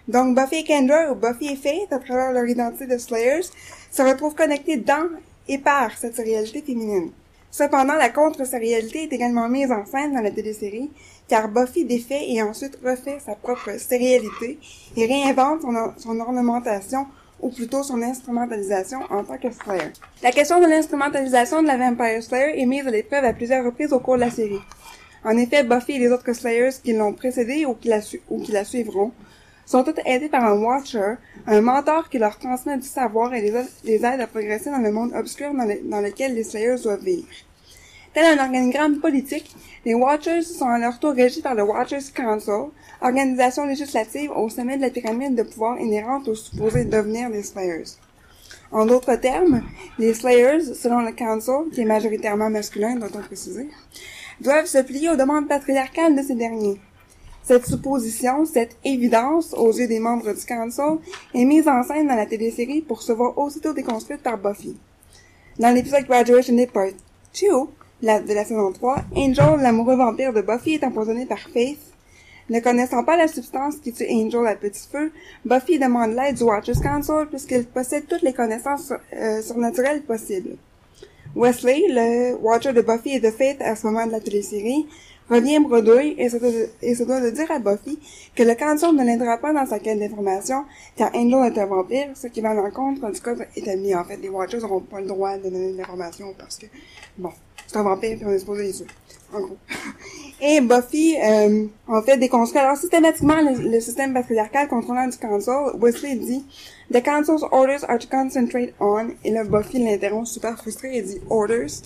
Donc 0.07 0.35
Buffy 0.35 0.57
et 0.57 0.63
Kendra 0.63 1.11
ou 1.11 1.15
Buffy 1.15 1.53
et 1.53 1.55
Faith, 1.55 1.91
à 1.91 1.99
travers 1.99 2.33
leur 2.33 2.45
identité 2.45 2.87
de 2.87 2.97
Slayers, 2.97 3.47
se 3.89 4.01
retrouvent 4.01 4.35
connectés 4.35 4.77
dans 4.77 5.09
et 5.47 5.57
par 5.57 5.97
cette 5.97 6.17
réalité 6.17 6.61
féminine. 6.61 7.11
Cependant, 7.51 7.93
la 7.93 8.09
contre-sérialité 8.09 9.03
est 9.03 9.13
également 9.13 9.47
mise 9.47 9.71
en 9.71 9.85
scène 9.85 10.13
dans 10.13 10.21
la 10.21 10.31
télésérie, 10.31 10.89
car 11.27 11.47
Buffy 11.47 11.85
défait 11.85 12.29
et 12.29 12.41
ensuite 12.41 12.79
refait 12.83 13.19
sa 13.23 13.35
propre 13.35 13.77
sérialité 13.77 14.59
et 14.97 15.05
réinvente 15.05 15.61
son, 15.97 16.19
ornementation 16.19 17.05
ou 17.39 17.49
plutôt 17.49 17.83
son 17.83 18.01
instrumentalisation 18.01 19.01
en 19.09 19.23
tant 19.23 19.37
que 19.37 19.51
Slayer. 19.51 19.91
La 20.21 20.31
question 20.31 20.59
de 20.59 20.65
l'instrumentalisation 20.65 21.61
de 21.61 21.67
la 21.67 21.77
Vampire 21.77 22.23
Slayer 22.23 22.59
est 22.59 22.65
mise 22.65 22.87
à 22.87 22.91
l'épreuve 22.91 23.23
à 23.23 23.33
plusieurs 23.33 23.63
reprises 23.63 23.93
au 23.93 23.99
cours 23.99 24.15
de 24.15 24.21
la 24.21 24.31
série. 24.31 24.61
En 25.23 25.37
effet, 25.37 25.63
Buffy 25.63 25.93
et 25.93 25.99
les 25.99 26.09
autres 26.09 26.33
Slayers 26.33 26.71
qui 26.83 26.93
l'ont 26.93 27.13
précédée 27.13 27.65
ou 27.65 27.77
ou 28.29 28.41
qui 28.41 28.51
la 28.51 28.65
suivront 28.65 29.11
sont 29.65 29.83
toutes 29.83 29.99
aidées 30.05 30.29
par 30.29 30.43
un 30.43 30.59
Watcher, 30.59 31.15
un 31.47 31.61
mentor 31.61 32.09
qui 32.09 32.17
leur 32.17 32.37
transmet 32.37 32.77
du 32.77 32.87
savoir 32.87 33.33
et 33.33 33.41
les, 33.41 34.05
aide 34.05 34.21
à 34.21 34.27
progresser 34.27 34.69
dans 34.69 34.79
le 34.79 34.91
monde 34.91 35.13
obscur 35.15 35.51
dans, 35.53 36.01
lequel 36.01 36.35
les 36.35 36.43
Slayers 36.43 36.81
doivent 36.83 37.03
vivre. 37.03 37.27
Tel 38.13 38.37
un 38.37 38.43
organigramme 38.43 38.99
politique, 38.99 39.55
les 39.85 39.95
Watchers 39.95 40.43
sont 40.43 40.67
à 40.67 40.77
leur 40.77 40.99
tour 40.99 41.13
régis 41.13 41.41
par 41.41 41.55
le 41.55 41.63
Watchers 41.63 42.11
Council, 42.13 42.69
organisation 43.01 43.65
législative 43.65 44.31
au 44.31 44.49
sommet 44.49 44.77
de 44.77 44.83
la 44.83 44.91
pyramide 44.91 45.35
de 45.35 45.43
pouvoir 45.43 45.79
inhérente 45.79 46.27
au 46.27 46.35
supposé 46.35 46.85
devenir 46.85 47.31
des 47.31 47.41
Slayers. 47.41 47.97
En 48.71 48.85
d'autres 48.85 49.15
termes, 49.15 49.61
les 49.99 50.13
Slayers, 50.13 50.73
selon 50.75 51.01
le 51.01 51.11
Council, 51.11 51.71
qui 51.73 51.81
est 51.81 51.85
majoritairement 51.85 52.49
masculin, 52.49 52.95
doit-on 52.95 53.21
préciser, 53.21 53.67
doivent 54.41 54.65
se 54.65 54.79
plier 54.79 55.09
aux 55.09 55.15
demandes 55.15 55.47
patriarcales 55.47 56.15
de 56.15 56.21
ces 56.21 56.35
derniers. 56.35 56.79
Cette 57.43 57.65
supposition, 57.65 58.45
cette 58.45 58.77
évidence 58.85 59.53
aux 59.53 59.73
yeux 59.73 59.87
des 59.87 59.99
membres 59.99 60.33
du 60.33 60.45
Council 60.45 60.99
est 61.33 61.43
mise 61.43 61.67
en 61.67 61.83
scène 61.83 62.07
dans 62.07 62.15
la 62.15 62.25
télésérie 62.25 62.81
pour 62.81 63.01
se 63.01 63.11
voir 63.11 63.37
aussitôt 63.37 63.73
déconstruite 63.73 64.21
par 64.21 64.37
Buffy. 64.37 64.77
Dans 65.59 65.75
l'épisode 65.75 66.05
Graduation 66.05 66.55
Day 66.55 66.67
Part 66.67 66.93
2 67.41 67.47
de 68.01 68.33
la 68.33 68.45
saison 68.45 68.71
3, 68.71 68.95
Angel, 69.17 69.59
l'amoureux 69.59 69.97
vampire 69.97 70.31
de 70.31 70.41
Buffy, 70.41 70.75
est 70.75 70.85
empoisonné 70.85 71.25
par 71.25 71.39
Faith. 71.53 71.79
Ne 72.49 72.61
connaissant 72.61 73.03
pas 73.03 73.17
la 73.17 73.27
substance 73.27 73.75
qui 73.75 73.91
tue 73.91 74.07
Angel 74.09 74.47
à 74.47 74.55
petit 74.55 74.87
feu, 74.89 75.11
Buffy 75.43 75.79
demande 75.79 76.13
l'aide 76.13 76.35
du 76.35 76.43
Watchers 76.43 76.81
Council 76.81 77.27
puisqu'il 77.29 77.65
possède 77.65 78.07
toutes 78.07 78.21
les 78.21 78.33
connaissances 78.33 78.93
euh, 79.13 79.41
surnaturelles 79.41 80.03
possibles. 80.03 80.55
Wesley, 81.35 81.81
le 81.89 82.35
Watcher 82.35 82.73
de 82.73 82.81
Buffy 82.81 83.15
et 83.15 83.19
de 83.19 83.31
Faith 83.31 83.59
à 83.61 83.75
ce 83.75 83.87
moment 83.87 84.05
de 84.05 84.11
la 84.11 84.19
télésérie, 84.19 84.85
revient 85.29 85.59
bredouille 85.59 86.15
et 86.17 86.29
se, 86.29 86.37
doit 86.37 86.51
de, 86.51 86.69
et 86.81 86.95
se 86.95 87.03
doit 87.03 87.31
dire 87.31 87.51
à 87.51 87.59
Buffy 87.59 87.99
que 88.35 88.43
le 88.43 88.55
Council 88.55 88.95
ne 88.95 89.03
l'aidera 89.03 89.37
pas 89.37 89.53
dans 89.53 89.65
sa 89.65 89.79
quête 89.79 89.99
d'information 89.99 90.65
car 90.95 91.13
Angel 91.15 91.53
est 91.53 91.59
un 91.59 91.65
vampire, 91.65 92.07
ce 92.15 92.27
qui 92.27 92.41
va 92.41 92.51
à 92.51 92.53
l'encontre 92.53 93.09
du 93.11 93.19
code 93.21 93.45
établi. 93.55 93.95
En 93.95 94.03
fait, 94.03 94.17
les 94.17 94.29
Watchers 94.29 94.59
n'auront 94.59 94.81
pas 94.81 95.01
le 95.01 95.07
droit 95.07 95.37
de 95.37 95.43
donner 95.43 95.73
de 95.73 95.77
l'information 95.77 96.33
parce 96.37 96.57
que, 96.57 96.65
bon, 97.17 97.31
c'est 97.67 97.77
un 97.77 97.83
vampire 97.83 98.21
et 98.21 98.25
on 98.25 98.31
est 98.31 98.39
supposé 98.39 98.63
les 98.63 98.73
tuer. 98.73 98.85
Et 100.45 100.59
Buffy, 100.59 101.15
euh, 101.23 101.67
en 101.87 102.01
fait, 102.01 102.17
déconstruit 102.17 102.59
alors 102.59 102.75
systématiquement 102.75 103.39
le, 103.39 103.69
le, 103.69 103.79
système 103.79 104.13
patriarcal 104.13 104.67
contrôlant 104.67 105.07
du 105.07 105.17
Council. 105.17 105.71
Wesley 105.79 106.15
dit 106.15 106.43
«The 106.93 107.01
Council's 107.01 107.45
orders 107.51 107.85
are 107.87 107.97
to 107.97 108.07
concentrate 108.09 108.73
on» 108.79 109.11
et 109.23 109.31
là, 109.31 109.45
Buffy 109.45 109.79
l'interrompt 109.79 110.27
super 110.27 110.57
frustré 110.57 110.97
et 110.97 111.01
dit 111.01 111.21
«Orders? 111.29 111.83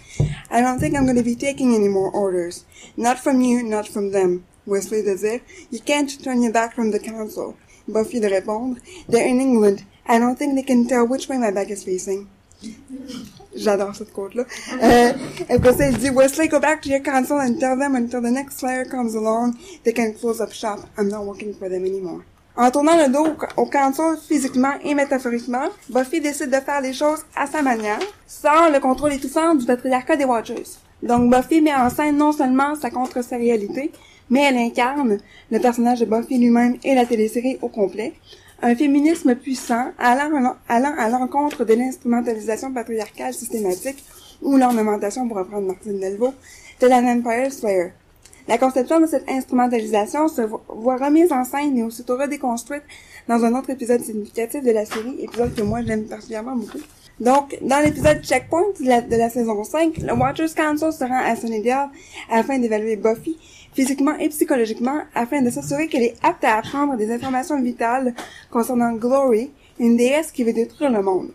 I 0.50 0.62
don't 0.62 0.80
think 0.80 0.96
I'm 0.96 1.06
going 1.06 1.18
to 1.18 1.24
be 1.24 1.38
taking 1.38 1.76
any 1.76 1.88
more 1.88 2.10
orders. 2.16 2.66
Not 2.98 3.18
from 3.18 3.42
you, 3.42 3.62
not 3.62 3.84
from 3.84 4.12
them.» 4.12 4.44
Wesley 4.66 5.04
de 5.04 5.16
dire 5.16 5.42
«You 5.72 5.80
can't 5.86 6.10
turn 6.24 6.42
your 6.42 6.52
back 6.52 6.74
from 6.74 6.92
the 6.92 7.00
Council.» 7.00 7.54
Buffy 7.88 8.20
de 8.20 8.28
répondre 8.28 8.78
«They're 9.08 9.28
in 9.28 9.40
England. 9.40 9.84
I 10.08 10.18
don't 10.18 10.36
think 10.36 10.56
they 10.56 10.64
can 10.64 10.88
tell 10.88 11.06
which 11.06 11.30
way 11.30 11.38
my 11.38 11.52
back 11.52 11.70
is 11.70 11.84
facing.» 11.84 12.28
J'adore 13.58 13.96
cette 13.96 14.14
quote-là. 14.14 14.44
Euh, 14.82 15.12
après 15.50 15.74
ça, 15.74 15.90
il 15.90 15.98
dit, 15.98 16.10
Wesley, 16.10 16.48
go 16.48 16.60
back 16.60 16.82
to 16.82 16.90
your 16.90 17.02
council 17.02 17.38
and 17.40 17.56
tell 17.60 17.78
them 17.78 17.96
until 17.96 18.22
the 18.22 18.32
next 18.32 18.60
slayer 18.60 18.86
comes 18.86 19.16
along, 19.16 19.56
they 19.84 19.94
can 19.94 20.14
close 20.14 20.40
up 20.40 20.54
shop. 20.54 20.80
I'm 20.98 21.10
not 21.10 21.26
working 21.26 21.54
for 21.54 21.70
them 21.70 21.84
anymore. 21.86 22.22
En 22.56 22.72
tournant 22.72 22.98
le 22.98 23.12
dos 23.12 23.28
au, 23.28 23.62
au 23.62 23.66
council 23.66 24.18
physiquement 24.28 24.74
et 24.84 24.96
métaphoriquement, 24.96 25.68
Buffy 25.90 26.22
décide 26.22 26.50
de 26.50 26.60
faire 26.60 26.82
les 26.82 26.94
choses 26.94 27.24
à 27.36 27.46
sa 27.46 27.62
manière, 27.62 28.00
sans 28.26 28.70
le 28.72 28.80
contrôle 28.80 29.14
étouffant 29.14 29.54
du 29.54 29.66
patriarcat 29.66 30.16
des 30.16 30.26
Watchers. 30.26 30.80
Donc 31.04 31.30
Buffy 31.30 31.62
met 31.62 31.76
en 31.76 31.90
scène 31.90 32.18
non 32.18 32.32
seulement 32.32 32.76
sa 32.76 32.90
contre-sérialité, 32.90 33.92
mais 34.30 34.42
elle 34.42 34.58
incarne 34.58 35.20
le 35.52 35.60
personnage 35.60 36.00
de 36.00 36.06
Buffy 36.06 36.40
lui-même 36.40 36.78
et 36.84 36.96
la 36.96 37.06
télésérie 37.06 37.60
au 37.62 37.70
complet, 37.70 38.14
un 38.62 38.76
féminisme 38.76 39.36
puissant 39.36 39.92
allant, 39.98 40.56
à 40.68 41.10
l'encontre 41.10 41.66
de 41.66 41.74
l'instrumentalisation 41.74 42.74
patriarcale 42.74 43.34
systématique 43.34 44.04
ou 44.42 44.58
l'ornementation, 44.58 45.28
pour 45.28 45.38
reprendre 45.38 45.68
Martine 45.68 46.00
Delvaux, 46.00 46.34
de 46.80 46.88
la 46.88 47.02
Vampire 47.02 47.52
Slayer. 47.52 47.92
La 48.48 48.58
conception 48.58 49.00
de 49.00 49.08
cette 49.08 49.30
instrumentalisation 49.30 50.28
se 50.28 50.42
voit 50.70 50.98
remise 50.98 51.32
en 51.32 51.44
scène 51.44 51.78
et 51.78 51.84
aussitôt 51.84 52.18
redéconstruite 52.18 52.84
dans 53.28 53.44
un 53.44 53.54
autre 53.56 53.70
épisode 53.72 54.02
significatif 54.02 54.64
de 54.64 54.72
la 54.72 54.86
série, 54.86 55.18
épisode 55.20 55.54
que 55.54 55.62
moi 55.64 55.82
j'aime 55.86 56.06
particulièrement 56.06 56.56
beaucoup. 56.56 56.80
Donc, 57.20 57.58
dans 57.62 57.80
l'épisode 57.84 58.24
Checkpoint 58.24 58.74
de 58.80 58.88
la, 58.88 59.02
de 59.02 59.16
la, 59.16 59.30
saison 59.30 59.64
5, 59.64 59.98
le 59.98 60.14
Watchers 60.14 60.54
Council 60.56 60.94
se 60.94 61.04
rend 61.04 61.20
à 61.20 61.36
Sunnydale 61.36 61.90
afin 62.30 62.60
d'évaluer 62.60 62.96
Buffy 62.96 63.38
physiquement 63.78 64.18
et 64.18 64.30
psychologiquement 64.30 65.04
afin 65.14 65.44
de 65.44 65.52
s'assurer 65.52 65.88
qu'elle 65.88 66.02
est 66.02 66.16
apte 66.24 66.44
à 66.44 66.58
apprendre 66.58 66.98
des 66.98 67.12
informations 67.12 67.62
vitales 67.62 68.16
concernant 68.50 68.94
Glory, 68.94 69.52
une 69.78 69.96
déesse 69.96 70.32
qui 70.32 70.44
veut 70.44 70.52
détruire 70.52 70.90
le 70.90 71.04
monde. 71.04 71.30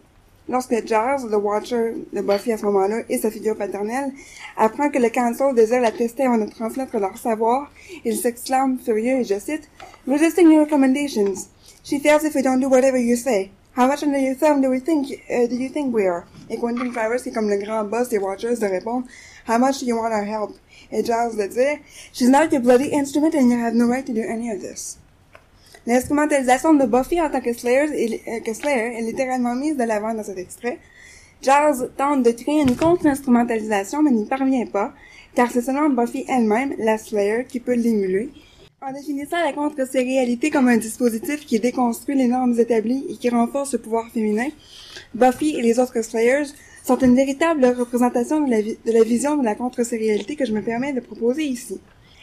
Lorsque 0.49 0.75
Giles, 0.85 1.29
le 1.31 1.37
Watcher 1.37 1.95
de 2.13 2.21
Buffy 2.21 2.51
à 2.51 2.59
ce 2.59 2.65
moment-là, 2.65 3.03
et 3.09 3.19
sa 3.19 3.31
figure 3.31 3.57
paternelle, 3.57 4.11
apprend 4.57 4.91
que 4.91 4.99
le 4.99 5.09
Council 5.09 5.55
désire 5.55 5.81
la 5.81 5.93
tester 5.93 6.25
avant 6.25 6.39
de 6.39 6.51
transmettre 6.51 6.99
leur 6.99 7.17
savoir, 7.17 7.71
il 8.05 8.17
s'exclame 8.17 8.77
furieux 8.77 9.21
et 9.21 9.25
je 9.25 9.39
cite, 9.39 9.71
Resisting 10.09 10.51
your 10.51 10.65
recommendations. 10.65 11.49
She 11.85 12.01
feels 12.01 12.25
if 12.25 12.35
we 12.35 12.43
don't 12.43 12.59
do 12.59 12.69
whatever 12.69 12.99
you 12.99 13.15
say. 13.15 13.53
How 13.77 13.87
much 13.87 14.03
under 14.03 14.19
your 14.19 14.35
thumb 14.35 14.61
do 14.61 14.69
we 14.69 14.81
think, 14.81 15.07
uh, 15.31 15.47
do 15.47 15.55
you 15.55 15.69
think 15.69 15.95
we 15.95 16.09
are? 16.09 16.25
Et 16.51 16.59
Quentin 16.59 16.91
Flowers, 16.91 17.27
est 17.27 17.33
comme 17.33 17.49
le 17.49 17.57
grand 17.57 17.85
boss 17.85 18.09
des 18.09 18.19
Watchers, 18.19 18.57
de 18.57 18.67
répondre, 18.67 19.07
How 19.49 19.59
much 19.59 19.81
do 19.81 19.87
you 19.87 19.97
want 19.97 20.13
our 20.13 20.25
help? 20.25 20.57
Et 20.91 21.05
Giles 21.05 21.37
de 21.37 21.47
dire, 21.47 21.79
She's 22.13 22.29
not 22.29 22.53
your 22.53 22.61
bloody 22.61 22.95
instrument 22.95 23.35
and 23.35 23.51
you 23.51 23.59
have 23.59 23.75
no 23.75 23.87
right 23.87 24.05
to 24.05 24.13
do 24.13 24.21
any 24.21 24.53
of 24.53 24.61
this. 24.61 24.99
L'instrumentalisation 25.87 26.75
de 26.75 26.87
Buffy 26.87 27.21
en 27.21 27.29
tant 27.29 27.41
que 27.41 27.53
Slayer, 27.53 27.87
est, 27.93 28.29
euh, 28.29 29.01
littéralement 29.01 29.57
mise 29.57 29.77
de 29.77 29.83
l'avant 29.83 30.15
dans 30.15 30.23
cet 30.23 30.39
extrait. 30.39 30.79
Giles 31.41 31.91
tente 31.97 32.23
de 32.23 32.31
créer 32.31 32.63
une 32.63 32.77
contre-instrumentalisation 32.77 34.03
mais 34.03 34.13
n'y 34.13 34.27
parvient 34.27 34.67
pas, 34.67 34.93
car 35.35 35.51
c'est 35.51 35.63
seulement 35.63 35.89
Buffy 35.89 36.25
elle-même, 36.29 36.75
la 36.79 36.99
Slayer, 36.99 37.47
qui 37.49 37.59
peut 37.59 37.75
l'émuler. 37.75 38.31
En 38.81 38.93
définissant 38.93 39.39
la 39.45 39.53
contre-sérialité 39.53 40.51
comme 40.51 40.69
un 40.69 40.77
dispositif 40.77 41.47
qui 41.47 41.59
déconstruit 41.59 42.17
les 42.17 42.29
normes 42.29 42.59
établies 42.59 43.07
et 43.09 43.17
qui 43.17 43.29
renforce 43.29 43.73
le 43.73 43.79
pouvoir 43.81 44.09
féminin, 44.11 44.49
Buffy 45.15 45.57
et 45.57 45.63
les 45.63 45.79
autres 45.79 46.03
Slayers 46.03 46.49
sont 46.85 46.99
une 46.99 47.15
véritable 47.15 47.65
représentation 47.67 48.41
de 48.41 48.51
la, 48.51 49.05
vision 49.05 49.37
de 49.37 49.45
la 49.45 49.55
contre-sérialité 49.55 50.37
que 50.37 50.45
je 50.45 50.53
me 50.53 50.63
permets 50.63 50.93
de 50.93 51.01
proposer 51.01 51.45
ici. 51.45 51.81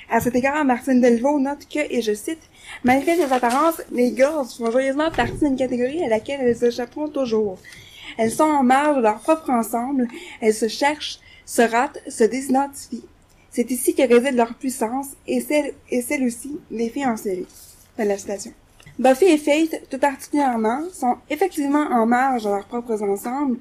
À 0.10 0.20
cet 0.20 0.36
égard, 0.36 0.66
Martine 0.66 1.00
Delvaux 1.00 1.40
note 1.40 1.68
que, 1.72 1.80
et 1.80 2.02
je 2.02 2.14
cite, 2.14 2.42
Malgré 2.84 3.16
ses 3.16 3.32
apparences, 3.32 3.82
les 3.92 4.16
girls 4.16 4.48
font 4.48 4.72
joyeusement 4.72 5.12
partie 5.12 5.46
d'une 5.46 5.56
catégorie 5.56 6.04
à 6.04 6.10
laquelle 6.10 6.42
elles 6.42 6.64
échapperont 6.64 7.10
toujours. 7.10 7.60
Elles 8.18 8.32
sont 8.32 8.44
en 8.44 8.64
marge 8.64 8.98
de 8.98 9.02
leur 9.02 9.20
propre 9.20 9.52
ensemble, 9.52 10.08
elles 10.42 10.54
se 10.54 10.68
cherchent, 10.68 11.20
se 11.46 11.62
ratent, 11.62 12.02
se 12.08 12.24
désidentifient. 12.24 13.06
C'est 13.52 13.70
ici 13.72 13.94
que 13.94 14.02
réside 14.02 14.36
leur 14.36 14.56
puissance 14.56 15.08
et 15.28 15.42
celle, 15.42 15.74
et 15.90 16.02
celle 16.02 16.24
aussi 16.24 16.60
des 16.72 16.92
en 17.06 17.18
série. 17.18 17.48
Fin 17.96 18.04
de 18.04 18.10
la 18.10 18.18
citation. 18.18 18.54
Buffy 19.00 19.26
et 19.28 19.38
Faith, 19.38 19.82
tout 19.90 19.98
particulièrement, 19.98 20.82
sont 20.92 21.16
effectivement 21.30 21.88
en 21.90 22.06
marge 22.06 22.44
de 22.44 22.50
leurs 22.50 22.66
propres 22.66 23.02
ensembles, 23.02 23.58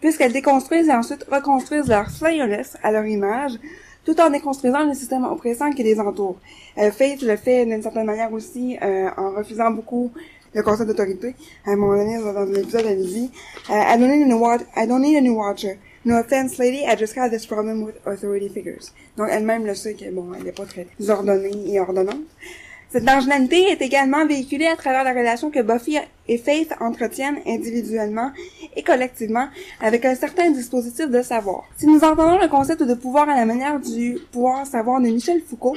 puisqu'elles 0.00 0.32
déconstruisent 0.32 0.88
et 0.88 0.92
ensuite 0.92 1.24
reconstruisent 1.30 1.86
leur 1.86 2.10
slayerness 2.10 2.76
à 2.82 2.90
leur 2.90 3.06
image, 3.06 3.52
tout 4.04 4.20
en 4.20 4.30
déconstruisant 4.30 4.84
le 4.84 4.94
système 4.94 5.24
oppressant 5.24 5.70
qui 5.70 5.84
les 5.84 6.00
entoure. 6.00 6.40
Euh, 6.76 6.90
Faith 6.90 7.22
le 7.22 7.36
fait 7.36 7.66
d'une 7.66 7.82
certaine 7.82 8.06
manière 8.06 8.32
aussi 8.32 8.78
euh, 8.82 9.10
en 9.16 9.30
refusant 9.30 9.70
beaucoup 9.70 10.10
le 10.54 10.62
concept 10.64 10.88
d'autorité. 10.88 11.36
À 11.64 11.70
un 11.70 11.76
moment 11.76 11.96
donné, 11.96 12.18
dans 12.18 12.44
l'épisode, 12.44 12.86
elle 12.86 13.04
dit 13.04 13.30
uh, 13.68 13.72
I, 13.72 13.96
don't 13.96 14.08
need 14.08 14.22
a 14.22 14.26
new 14.26 14.44
I 14.76 15.20
new 15.20 15.36
watcher. 15.36 15.78
No 16.04 16.16
offense, 16.16 16.58
lady, 16.58 16.84
I 16.84 16.96
just 16.96 17.16
had 17.16 17.30
this 17.30 17.46
problem 17.46 17.82
with 17.82 17.94
authority 18.06 18.48
figures. 18.48 18.90
Donc 19.16 19.28
elle-même 19.30 19.66
le 19.66 19.74
sait 19.76 19.94
que, 19.94 20.10
bon, 20.10 20.32
elle 20.34 20.44
n'est 20.44 20.52
pas 20.52 20.64
très 20.64 20.86
ordonnée 21.08 21.74
et 21.74 21.78
ordonnante. 21.78 22.24
Cette 22.92 23.04
marginalité 23.04 23.70
est 23.70 23.82
également 23.82 24.26
véhiculée 24.26 24.66
à 24.66 24.74
travers 24.74 25.04
la 25.04 25.12
relation 25.12 25.50
que 25.50 25.62
Buffy 25.62 25.96
et 26.26 26.38
Faith 26.38 26.74
entretiennent 26.80 27.38
individuellement 27.46 28.32
et 28.74 28.82
collectivement 28.82 29.46
avec 29.80 30.04
un 30.04 30.16
certain 30.16 30.50
dispositif 30.50 31.08
de 31.08 31.22
savoir. 31.22 31.68
Si 31.76 31.86
nous 31.86 32.02
entendons 32.02 32.40
le 32.40 32.48
concept 32.48 32.82
de 32.82 32.94
pouvoir 32.94 33.28
à 33.28 33.36
la 33.36 33.46
manière 33.46 33.78
du 33.78 34.18
pouvoir 34.32 34.66
savoir 34.66 35.00
de 35.00 35.06
Michel 35.06 35.40
Foucault, 35.40 35.76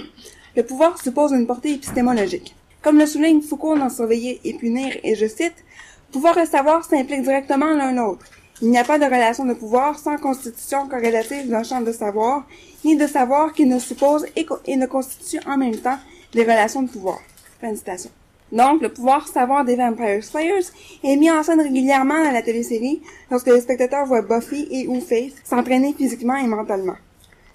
le 0.55 0.63
pouvoir 0.63 0.99
suppose 0.99 1.33
une 1.33 1.45
portée 1.45 1.73
épistémologique. 1.73 2.55
Comme 2.81 2.97
le 2.97 3.05
souligne 3.05 3.41
Foucault 3.41 3.77
dans 3.77 3.89
Surveiller 3.89 4.41
et 4.43 4.55
punir, 4.55 4.97
et 5.03 5.13
je 5.13 5.27
cite, 5.27 5.63
Pouvoir 6.11 6.37
et 6.39 6.45
savoir 6.47 6.83
s'impliquent 6.83 7.23
directement 7.23 7.73
l'un 7.73 7.91
l'autre. 7.91 8.25
Il 8.61 8.69
n'y 8.69 8.77
a 8.77 8.83
pas 8.83 8.99
de 8.99 9.05
relation 9.05 9.45
de 9.45 9.53
pouvoir 9.53 9.97
sans 9.97 10.17
constitution 10.17 10.87
corrélative 10.87 11.49
d'un 11.49 11.63
champ 11.63 11.81
de 11.81 11.91
savoir, 11.91 12.45
ni 12.83 12.95
de 12.95 13.07
savoir 13.07 13.53
qui 13.53 13.65
ne 13.65 13.77
suppose 13.77 14.25
et, 14.35 14.45
et 14.65 14.75
ne 14.75 14.85
constitue 14.85 15.39
en 15.47 15.57
même 15.57 15.77
temps 15.77 15.97
les 16.33 16.43
relations 16.43 16.81
de 16.83 16.89
pouvoir. 16.89 17.19
Fin 17.61 17.71
de 17.71 17.77
citation. 17.77 18.09
Donc, 18.51 18.81
le 18.81 18.89
pouvoir 18.89 19.27
savoir 19.27 19.65
des 19.65 19.75
Vampire 19.75 20.23
Slayers 20.23 20.67
est 21.03 21.15
mis 21.15 21.31
en 21.31 21.41
scène 21.41 21.61
régulièrement 21.61 22.23
dans 22.23 22.31
la 22.31 22.41
télésérie 22.41 23.01
lorsque 23.31 23.47
les 23.47 23.61
spectateurs 23.61 24.05
voient 24.05 24.21
Buffy 24.21 24.67
et 24.69 24.87
ou 24.87 25.01
Faith 25.01 25.35
s'entraîner 25.43 25.93
physiquement 25.93 26.35
et 26.35 26.45
mentalement. 26.45 26.95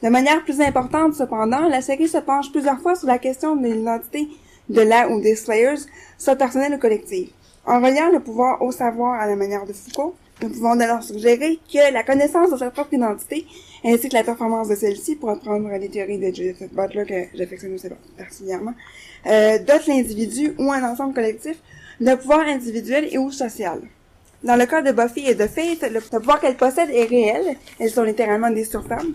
De 0.02 0.08
manière 0.08 0.42
plus 0.44 0.60
importante, 0.60 1.14
cependant, 1.14 1.68
la 1.68 1.82
série 1.82 2.08
se 2.08 2.18
penche 2.18 2.50
plusieurs 2.50 2.80
fois 2.80 2.94
sur 2.94 3.06
la 3.06 3.18
question 3.18 3.54
de 3.54 3.66
l'identité 3.66 4.28
de 4.68 4.80
la 4.80 5.08
ou 5.08 5.20
des 5.20 5.36
Slayers, 5.36 5.82
soit 6.18 6.36
personnelle 6.36 6.74
ou 6.74 6.78
collective. 6.78 7.30
En 7.64 7.80
reliant 7.80 8.10
le 8.10 8.20
pouvoir 8.20 8.62
au 8.62 8.72
savoir 8.72 9.20
à 9.20 9.26
la 9.26 9.36
manière 9.36 9.66
de 9.66 9.72
Foucault, 9.72 10.14
pouvons 10.46 10.78
alors 10.78 11.02
suggérer 11.02 11.58
que 11.72 11.92
la 11.92 12.02
connaissance 12.02 12.50
de 12.50 12.56
sa 12.56 12.70
propre 12.70 12.94
identité, 12.94 13.46
ainsi 13.84 14.08
que 14.08 14.14
la 14.14 14.24
performance 14.24 14.68
de 14.68 14.74
celle-ci, 14.74 15.16
pour 15.16 15.30
reprendre 15.30 15.68
les 15.70 15.88
théories 15.88 16.18
de 16.18 16.26
Judith 16.26 16.72
Butler 16.72 17.04
que 17.04 17.36
j'affectionne 17.36 17.74
aussi 17.74 17.88
particulièrement, 18.16 18.74
euh, 19.26 19.58
dote 19.58 19.86
l'individu 19.86 20.54
ou 20.58 20.72
un 20.72 20.82
ensemble 20.82 21.14
collectif 21.14 21.58
de 22.00 22.14
pouvoir 22.14 22.40
individuel 22.40 23.08
et 23.10 23.18
ou 23.18 23.30
social. 23.30 23.80
Dans 24.44 24.54
le 24.54 24.66
cas 24.66 24.82
de 24.82 24.92
Buffy 24.92 25.26
et 25.26 25.34
de 25.34 25.46
Faith, 25.48 25.84
le 25.90 26.00
pouvoir 26.00 26.40
qu'elles 26.40 26.56
possèdent 26.56 26.90
est 26.90 27.06
réel, 27.06 27.56
elles 27.80 27.90
sont 27.90 28.04
littéralement 28.04 28.50
des 28.50 28.64
surfemmes, 28.64 29.14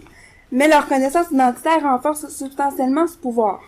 mais 0.51 0.67
leur 0.67 0.87
connaissance 0.87 1.27
identitaire 1.31 1.81
renforce 1.83 2.27
substantiellement 2.27 3.07
ce 3.07 3.17
pouvoir. 3.17 3.61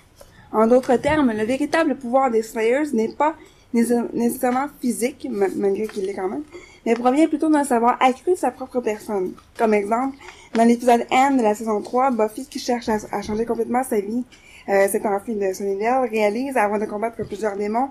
En 0.52 0.68
d'autres 0.68 0.98
termes, 0.98 1.32
le 1.32 1.46
véritable 1.46 1.96
pouvoir 1.96 2.30
des 2.30 2.44
Slayers 2.44 2.92
n'est 2.94 3.14
pas 3.14 3.36
nécessairement 3.74 4.68
physique, 4.82 5.28
malgré 5.30 5.88
qu'il 5.88 6.06
l'est 6.06 6.14
quand 6.14 6.30
même, 6.30 6.44
mais 6.86 6.94
provient 6.94 7.28
plutôt 7.28 7.50
d'un 7.50 7.64
savoir 7.64 7.98
accru 8.02 8.36
sa 8.36 8.52
propre 8.52 8.80
personne. 8.80 9.34
Comme 9.58 9.74
exemple, 9.74 10.18
dans 10.54 10.64
l'épisode 10.64 11.06
N 11.12 11.38
de 11.38 11.44
la 11.44 11.56
saison 11.56 11.82
3, 11.82 12.12
Buffy 12.12 12.46
qui 12.48 12.60
cherche 12.60 12.90
à, 12.90 13.22
changer 13.22 13.46
complètement 13.46 13.84
sa 13.84 14.00
vie 14.00 14.24
euh, 14.70 14.88
s'est 14.88 15.06
enfui 15.06 15.36
de 15.36 15.54
Sunnydale, 15.54 16.10
réalise, 16.10 16.58
avant 16.58 16.80
de 16.80 16.86
combattre 16.86 17.24
plusieurs 17.26 17.56
démons, 17.56 17.90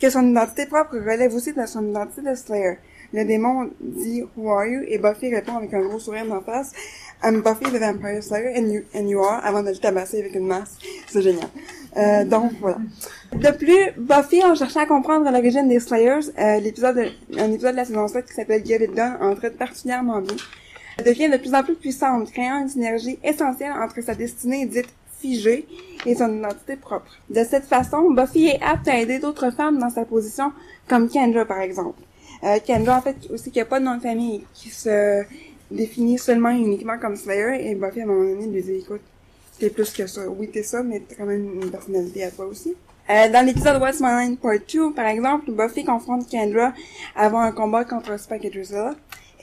que 0.00 0.08
son 0.10 0.26
identité 0.28 0.66
propre 0.66 0.96
relève 0.96 1.34
aussi 1.34 1.52
de 1.52 1.66
son 1.66 1.88
identité 1.88 2.22
de 2.22 2.34
Slayer. 2.34 2.78
Le 3.12 3.24
démon 3.24 3.70
dit 3.80 4.24
«Who 4.36 4.50
are 4.50 4.66
you?» 4.66 4.82
et 4.88 4.98
Buffy 4.98 5.34
répond 5.34 5.56
avec 5.56 5.72
un 5.74 5.80
gros 5.80 5.98
sourire 5.98 6.26
d'en 6.26 6.40
face 6.40 6.72
«I'm 7.24 7.40
Buffy 7.40 7.64
the 7.64 7.78
Vampire 7.78 8.20
Slayer 8.20 8.52
and 8.54 8.70
you, 8.70 8.84
and 8.94 9.08
you 9.08 9.22
are» 9.22 9.40
avant 9.44 9.62
de 9.62 9.70
le 9.70 9.76
tabasser 9.76 10.20
avec 10.20 10.34
une 10.34 10.46
masse. 10.46 10.76
C'est 11.06 11.22
génial. 11.22 11.48
Euh, 11.96 12.24
donc, 12.24 12.52
voilà. 12.60 12.76
De 13.32 13.50
plus, 13.50 13.92
Buffy, 13.96 14.44
en 14.44 14.54
cherchant 14.54 14.80
à 14.80 14.86
comprendre 14.86 15.30
l'origine 15.30 15.66
des 15.66 15.80
Slayers, 15.80 16.28
euh, 16.38 16.60
l'épisode, 16.60 16.98
un 17.38 17.50
épisode 17.50 17.72
de 17.72 17.76
la 17.76 17.84
saison 17.86 18.06
7 18.08 18.26
qui 18.26 18.34
s'appelle 18.34 18.64
Get 18.66 18.84
It 18.84 19.00
en 19.20 19.34
traite 19.36 19.56
particulièrement 19.56 20.20
bien, 20.20 20.36
devient 21.04 21.30
de 21.30 21.38
plus 21.38 21.54
en 21.54 21.62
plus 21.62 21.76
puissante, 21.76 22.30
créant 22.30 22.60
une 22.60 22.68
synergie 22.68 23.18
essentielle 23.24 23.72
entre 23.72 24.02
sa 24.02 24.14
destinée 24.14 24.66
dite 24.66 24.88
figée 25.18 25.66
et 26.04 26.14
son 26.14 26.36
identité 26.36 26.76
propre. 26.76 27.06
De 27.30 27.42
cette 27.42 27.64
façon, 27.64 28.10
Buffy 28.10 28.48
est 28.48 28.62
apte 28.62 28.86
à 28.86 28.98
aider 28.98 29.18
d'autres 29.18 29.50
femmes 29.50 29.78
dans 29.78 29.88
sa 29.88 30.04
position, 30.04 30.52
comme 30.88 31.08
Kendra 31.08 31.46
par 31.46 31.60
exemple. 31.60 32.02
Euh, 32.42 32.58
Kendra, 32.58 32.98
en 32.98 33.00
fait, 33.00 33.16
aussi 33.32 33.50
qui 33.50 33.60
a 33.60 33.64
pas 33.64 33.80
de 33.80 33.86
nom 33.86 33.96
de 33.96 34.02
famille, 34.02 34.44
qui 34.52 34.68
se 34.68 35.22
définit 35.70 36.18
seulement 36.18 36.50
et 36.50 36.58
uniquement 36.58 36.98
comme 36.98 37.16
Slayer, 37.16 37.70
et 37.70 37.74
Buffy, 37.74 38.00
à 38.00 38.04
un 38.04 38.06
moment 38.06 38.30
donné, 38.30 38.46
lui 38.46 38.62
dit, 38.62 38.76
écoute, 38.76 39.00
t'es 39.58 39.70
plus 39.70 39.92
que 39.92 40.06
ça. 40.06 40.28
Oui, 40.28 40.48
t'es 40.48 40.62
ça, 40.62 40.82
mais 40.82 41.00
t'as 41.00 41.16
quand 41.16 41.26
même 41.26 41.62
une 41.62 41.70
personnalité 41.70 42.24
à 42.24 42.30
toi 42.30 42.46
aussi. 42.46 42.74
Euh, 43.10 43.28
dans 43.30 43.44
l'épisode 43.44 43.82
Line 43.82 44.36
Part 44.38 44.52
2, 44.72 44.92
par 44.94 45.06
exemple, 45.06 45.50
Buffy 45.50 45.84
confronte 45.84 46.28
Kendra 46.28 46.72
avant 47.14 47.40
un 47.40 47.52
combat 47.52 47.84
contre 47.84 48.18
Spike 48.18 48.46
et 48.46 48.50
Drusilla. 48.50 48.94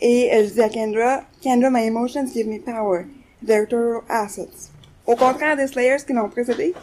Et 0.01 0.25
elle 0.31 0.51
dit 0.51 0.61
à 0.61 0.69
Kendra, 0.69 1.21
Kendra, 1.41 1.69
my 1.69 1.85
emotions 1.85 2.25
give 2.25 2.47
me 2.47 2.59
power. 2.59 3.05
They're 3.45 3.67
total 3.67 4.01
assets. 4.09 4.71
Au 5.05 5.15
contraire 5.15 5.57
des 5.57 5.67
Slayers 5.67 6.03
qui 6.05 6.13
l'ont 6.13 6.29
précédé, 6.29 6.73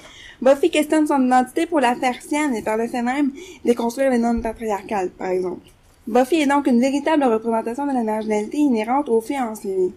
Buffy 0.41 0.71
questionne 0.71 1.07
son 1.07 1.25
identité 1.27 1.67
pour 1.67 1.81
la 1.81 1.97
faire 1.97 2.23
sienne 2.23 2.55
et 2.55 2.63
par 2.63 2.77
le 2.77 2.87
fait 2.87 3.03
même 3.03 3.33
déconstruire 3.65 4.11
les 4.11 4.19
normes 4.19 4.43
patriarcales, 4.43 5.11
par 5.11 5.29
exemple. 5.29 5.67
Buffy 6.09 6.37
est 6.37 6.47
donc 6.47 6.67
une 6.67 6.81
véritable 6.81 7.23
représentation 7.25 7.87
de 7.87 7.93
la 7.93 8.03
marginalité 8.03 8.57
inhérente 8.57 9.11
aux 9.11 9.21
série. 9.21 9.93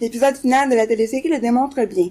L'épisode 0.00 0.34
final 0.34 0.70
de 0.70 0.74
la 0.74 0.86
télésérie 0.86 1.28
le 1.28 1.38
démontre 1.38 1.84
bien. 1.84 2.08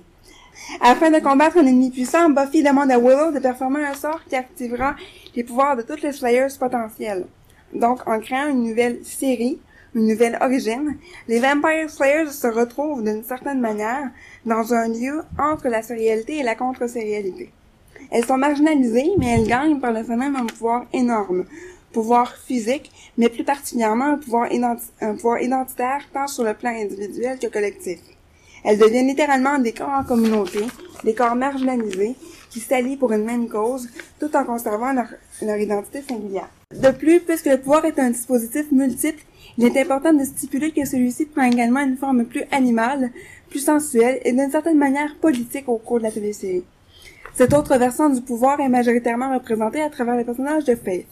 Afin 0.81 1.09
de 1.09 1.17
combattre 1.17 1.57
un 1.57 1.65
ennemi 1.65 1.89
puissant, 1.89 2.29
Buffy 2.29 2.61
demande 2.61 2.91
à 2.91 2.99
Willow 2.99 3.31
de 3.31 3.39
performer 3.39 3.83
un 3.83 3.95
sort 3.95 4.23
qui 4.29 4.35
activera 4.35 4.95
les 5.35 5.43
pouvoirs 5.43 5.75
de 5.75 5.81
toutes 5.81 6.03
les 6.03 6.11
Slayers 6.11 6.59
potentiels. 6.59 7.25
Donc, 7.73 8.07
en 8.07 8.19
créant 8.19 8.49
une 8.49 8.65
nouvelle 8.65 8.99
série, 9.03 9.59
une 9.95 10.07
nouvelle 10.07 10.37
origine, 10.41 10.97
les 11.27 11.39
Vampire 11.39 11.89
Slayers 11.89 12.29
se 12.29 12.45
retrouvent 12.45 13.03
d'une 13.03 13.23
certaine 13.23 13.61
manière 13.61 14.11
dans 14.45 14.75
un 14.75 14.89
lieu 14.89 15.23
entre 15.39 15.69
la 15.69 15.81
sérialité 15.81 16.37
et 16.37 16.43
la 16.43 16.53
contre-sérialité. 16.53 17.51
Elles 18.11 18.25
sont 18.25 18.37
marginalisées, 18.37 19.09
mais 19.17 19.39
elles 19.39 19.47
gagnent 19.47 19.79
par 19.79 19.91
le 19.91 20.03
fait 20.03 20.15
même 20.15 20.35
un 20.35 20.45
pouvoir 20.45 20.85
énorme, 20.93 21.45
pouvoir 21.91 22.35
physique, 22.35 22.91
mais 23.17 23.29
plus 23.29 23.43
particulièrement 23.43 24.05
un 24.05 24.17
pouvoir, 24.17 25.41
identitaire 25.41 26.01
tant 26.13 26.27
sur 26.27 26.43
le 26.43 26.53
plan 26.53 26.71
individuel 26.71 27.39
que 27.39 27.47
collectif. 27.47 27.99
Elles 28.63 28.77
deviennent 28.77 29.07
littéralement 29.07 29.57
des 29.57 29.71
corps 29.71 29.89
en 29.89 30.03
communauté, 30.03 30.65
des 31.03 31.13
corps 31.13 31.35
marginalisés, 31.35 32.15
qui 32.49 32.59
s'allient 32.59 32.97
pour 32.97 33.11
une 33.13 33.23
même 33.23 33.47
cause, 33.47 33.87
tout 34.19 34.35
en 34.35 34.43
conservant 34.43 34.93
leur, 34.93 35.57
identité 35.57 36.01
singulière. 36.01 36.49
De 36.75 36.91
plus, 36.91 37.19
puisque 37.19 37.45
le 37.45 37.57
pouvoir 37.57 37.85
est 37.85 37.99
un 37.99 38.09
dispositif 38.09 38.71
multiple, 38.71 39.23
il 39.57 39.65
est 39.65 39.81
important 39.81 40.13
de 40.13 40.23
stipuler 40.23 40.71
que 40.71 40.85
celui-ci 40.85 41.25
prend 41.25 41.43
également 41.43 41.81
une 41.81 41.97
forme 41.97 42.25
plus 42.25 42.43
animale, 42.51 43.11
plus 43.49 43.59
sensuelle 43.59 44.19
et 44.23 44.31
d'une 44.31 44.51
certaine 44.51 44.77
manière 44.77 45.15
politique 45.15 45.67
au 45.67 45.77
cours 45.77 45.99
de 45.99 46.03
la 46.03 46.11
télésérie. 46.11 46.63
Cette 47.33 47.53
autre 47.53 47.77
versant 47.77 48.09
du 48.09 48.21
pouvoir 48.21 48.59
est 48.59 48.69
majoritairement 48.69 49.33
représentée 49.33 49.81
à 49.81 49.89
travers 49.89 50.17
le 50.17 50.25
personnage 50.25 50.65
de 50.65 50.75
Faith. 50.75 51.07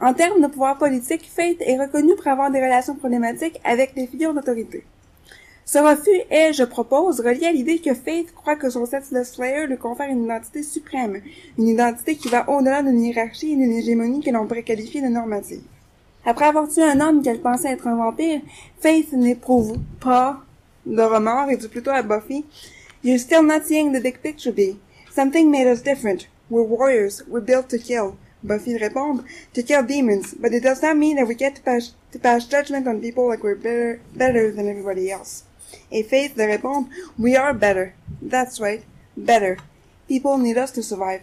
En 0.00 0.14
termes 0.14 0.40
de 0.40 0.46
pouvoir 0.46 0.78
politique, 0.78 1.28
Faith 1.28 1.60
est 1.60 1.76
reconnue 1.76 2.14
pour 2.14 2.28
avoir 2.28 2.52
des 2.52 2.62
relations 2.62 2.94
problématiques 2.94 3.60
avec 3.64 3.96
les 3.96 4.06
figures 4.06 4.32
d'autorité. 4.32 4.84
Ce 5.64 5.78
refus 5.78 6.22
est, 6.30 6.52
je 6.52 6.62
propose, 6.62 7.20
relié 7.20 7.46
à 7.46 7.52
l'idée 7.52 7.80
que 7.80 7.92
Faith 7.94 8.32
croit 8.32 8.54
que 8.54 8.70
son 8.70 8.86
sexe 8.86 9.12
de 9.12 9.24
Slayer 9.24 9.66
lui 9.66 9.76
confère 9.76 10.08
une 10.08 10.24
identité 10.24 10.62
suprême, 10.62 11.20
une 11.58 11.66
identité 11.66 12.14
qui 12.14 12.28
va 12.28 12.48
au-delà 12.48 12.82
d'une 12.82 13.02
hiérarchie 13.02 13.52
et 13.52 13.56
d'une 13.56 13.72
hégémonie 13.72 14.20
que 14.22 14.30
l'on 14.30 14.46
pourrait 14.46 14.62
qualifier 14.62 15.02
de 15.02 15.08
normative. 15.08 15.62
Après 16.24 16.46
avoir 16.46 16.68
tué 16.68 16.84
un 16.84 17.00
homme 17.00 17.20
qu'elle 17.20 17.40
pensait 17.40 17.72
être 17.72 17.88
un 17.88 17.96
vampire, 17.96 18.40
Faith 18.78 19.12
n'éprouve 19.12 19.78
pas 19.98 20.40
de 20.86 21.02
remords 21.02 21.50
et 21.50 21.56
dit 21.56 21.68
plutôt 21.68 21.90
à 21.90 22.02
Buffy, 22.02 22.44
You're 23.02 23.18
still 23.18 23.42
not 23.42 23.62
seeing 23.64 23.92
the 23.92 24.02
big 24.02 24.18
picture, 24.18 24.52
B. 24.52 24.76
Something 25.10 25.50
made 25.50 25.66
us 25.66 25.82
different. 25.82 26.28
We're 26.50 26.62
warriors. 26.62 27.24
We're 27.28 27.44
built 27.44 27.68
to 27.70 27.78
kill. 27.78 28.16
Buffy 28.42 28.76
répond, 28.76 29.24
to 29.52 29.62
kill 29.62 29.82
demons, 29.82 30.34
but 30.34 30.52
it 30.52 30.62
does 30.62 30.82
not 30.82 30.96
mean 30.96 31.16
that 31.16 31.26
we 31.26 31.34
get 31.34 31.56
to 31.56 31.62
pass, 31.62 32.48
judgment 32.48 32.86
on 32.86 33.00
people 33.00 33.26
like 33.28 33.42
we're 33.42 33.56
better, 33.56 34.00
than 34.16 34.68
everybody 34.68 35.10
else. 35.10 35.44
Et 35.90 36.04
Faith 36.04 36.36
de 36.36 36.44
répondre, 36.44 36.88
we 37.18 37.36
are 37.36 37.52
better. 37.52 37.94
That's 38.22 38.60
right. 38.60 38.84
Better. 39.16 39.58
People 40.06 40.38
need 40.38 40.56
us 40.56 40.72
to 40.72 40.82
survive. 40.82 41.20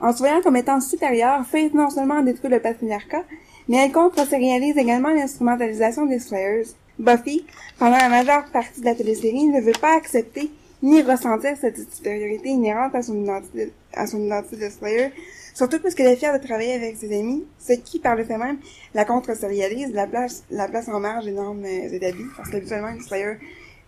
En 0.00 0.12
se 0.12 0.18
voyant 0.18 0.42
comme 0.42 0.56
étant 0.56 0.80
supérieure, 0.80 1.44
Faith 1.46 1.74
non 1.74 1.90
seulement 1.90 2.22
détruit 2.22 2.50
le 2.50 2.60
patriarcat, 2.60 3.24
mais 3.68 3.78
elle 3.78 3.92
contre-réalise 3.92 4.76
également 4.76 5.10
l'instrumentalisation 5.10 6.06
des 6.06 6.18
Slayers. 6.18 6.74
Buffy, 6.98 7.46
pendant 7.78 7.96
la 7.96 8.08
majeure 8.08 8.44
partie 8.52 8.80
de 8.80 8.84
la 8.84 8.94
télésérie, 8.94 9.48
ne 9.48 9.60
veut 9.60 9.72
pas 9.80 9.96
accepter 9.96 10.50
ni 10.82 11.02
ressentir 11.02 11.56
cette 11.60 11.92
supériorité 11.92 12.48
inhérente 12.48 12.94
à 12.94 13.02
son 13.02 13.14
identité, 13.22 13.72
à 13.92 14.06
son 14.06 14.20
identité 14.24 14.56
de 14.56 14.68
Slayer, 14.68 15.12
Surtout 15.54 15.80
parce 15.80 15.94
qu'elle 15.94 16.06
est 16.06 16.16
fière 16.16 16.38
de 16.38 16.44
travailler 16.44 16.74
avec 16.74 16.96
ses 16.96 17.16
amis, 17.18 17.44
ce 17.58 17.74
qui, 17.74 17.98
par 17.98 18.16
le 18.16 18.24
fait 18.24 18.38
même, 18.38 18.58
la 18.94 19.04
contre-sérialise, 19.04 19.92
la 19.92 20.06
place, 20.06 20.44
la 20.50 20.68
place 20.68 20.88
en 20.88 20.98
marge 21.00 21.26
des 21.26 21.32
normes 21.32 21.64
euh, 21.64 21.92
établies, 21.92 22.24
parce 22.36 22.48
qu'habituellement, 22.50 22.88
une 22.88 23.00
Slayer, 23.00 23.36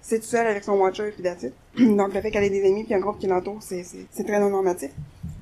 c'est 0.03 0.19
tout 0.19 0.27
seul 0.27 0.47
avec 0.47 0.63
son 0.63 0.73
watcher 0.73 1.13
puis 1.13 1.23
that's 1.23 1.47
Donc, 1.79 2.13
le 2.13 2.21
fait 2.21 2.31
qu'elle 2.31 2.45
ait 2.45 2.51
des 2.51 2.67
amis 2.69 2.85
puis 2.85 2.95
un 2.95 3.01
groupe 3.01 3.19
qui 3.19 3.27
l'entoure, 3.27 3.63
c'est, 3.63 3.83
c'est, 3.83 4.25
très 4.25 4.39
non 4.39 4.51
normatif. 4.51 4.91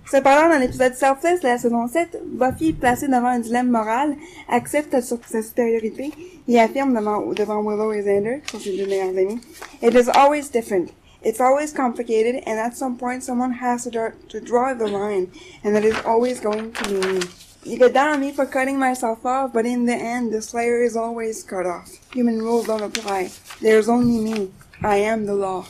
Cependant, 0.09 0.49
dans 0.49 0.59
l'épisode 0.59 0.95
Selfless 0.95 1.41
de 1.41 1.49
la 1.49 1.59
saison 1.59 1.89
7, 1.89 2.23
Buffy, 2.27 2.73
placée 2.73 3.07
devant 3.07 3.29
un 3.29 3.39
dilemme 3.41 3.71
moral, 3.71 4.17
accepte 4.49 5.01
sa 5.01 5.43
supériorité 5.43 6.11
et 6.47 6.61
affirme 6.61 6.95
devant, 6.95 7.33
devant 7.33 7.63
Willow 7.63 7.93
et 7.93 8.03
Xander, 8.03 8.41
qui 8.45 8.53
sont 8.53 8.63
ses 8.63 8.77
deux 8.77 8.87
meilleurs 8.87 9.17
amis, 9.17 9.41
It 9.83 9.95
is 9.95 10.09
always 10.11 10.51
different. 10.53 10.91
It's 11.25 11.41
always 11.41 11.73
complicated, 11.73 12.43
and 12.47 12.59
at 12.59 12.77
some 12.77 12.99
point 12.99 13.23
someone 13.23 13.53
has 13.53 13.85
to, 13.85 14.13
to 14.29 14.41
draw 14.41 14.75
the 14.75 14.89
line, 14.89 15.31
and 15.63 15.75
that 15.77 15.85
is 15.85 15.99
always 16.05 16.41
going 16.41 16.73
to 16.73 16.85
be 16.89 17.21
me. 17.21 17.27
You 17.65 17.79
get 17.79 17.95
down 17.95 18.09
on 18.09 18.21
me 18.21 18.33
for 18.33 18.45
cutting 18.45 18.79
myself 18.79 19.25
off, 19.25 19.53
but 19.53 19.67
in 19.67 19.87
the 19.87 19.95
end, 19.95 20.33
the 20.33 20.43
slayer 20.43 20.83
is 20.83 20.97
always 20.97 21.45
cut 21.45 21.65
off. 21.65 21.91
Human 22.13 22.43
rules 22.43 22.67
don't 22.67 22.83
apply. 22.83 23.31
There's 23.61 23.89
only 23.89 24.19
me. 24.19 24.51
I 24.83 24.97
am 24.97 25.27
the 25.27 25.35
law. 25.35 25.67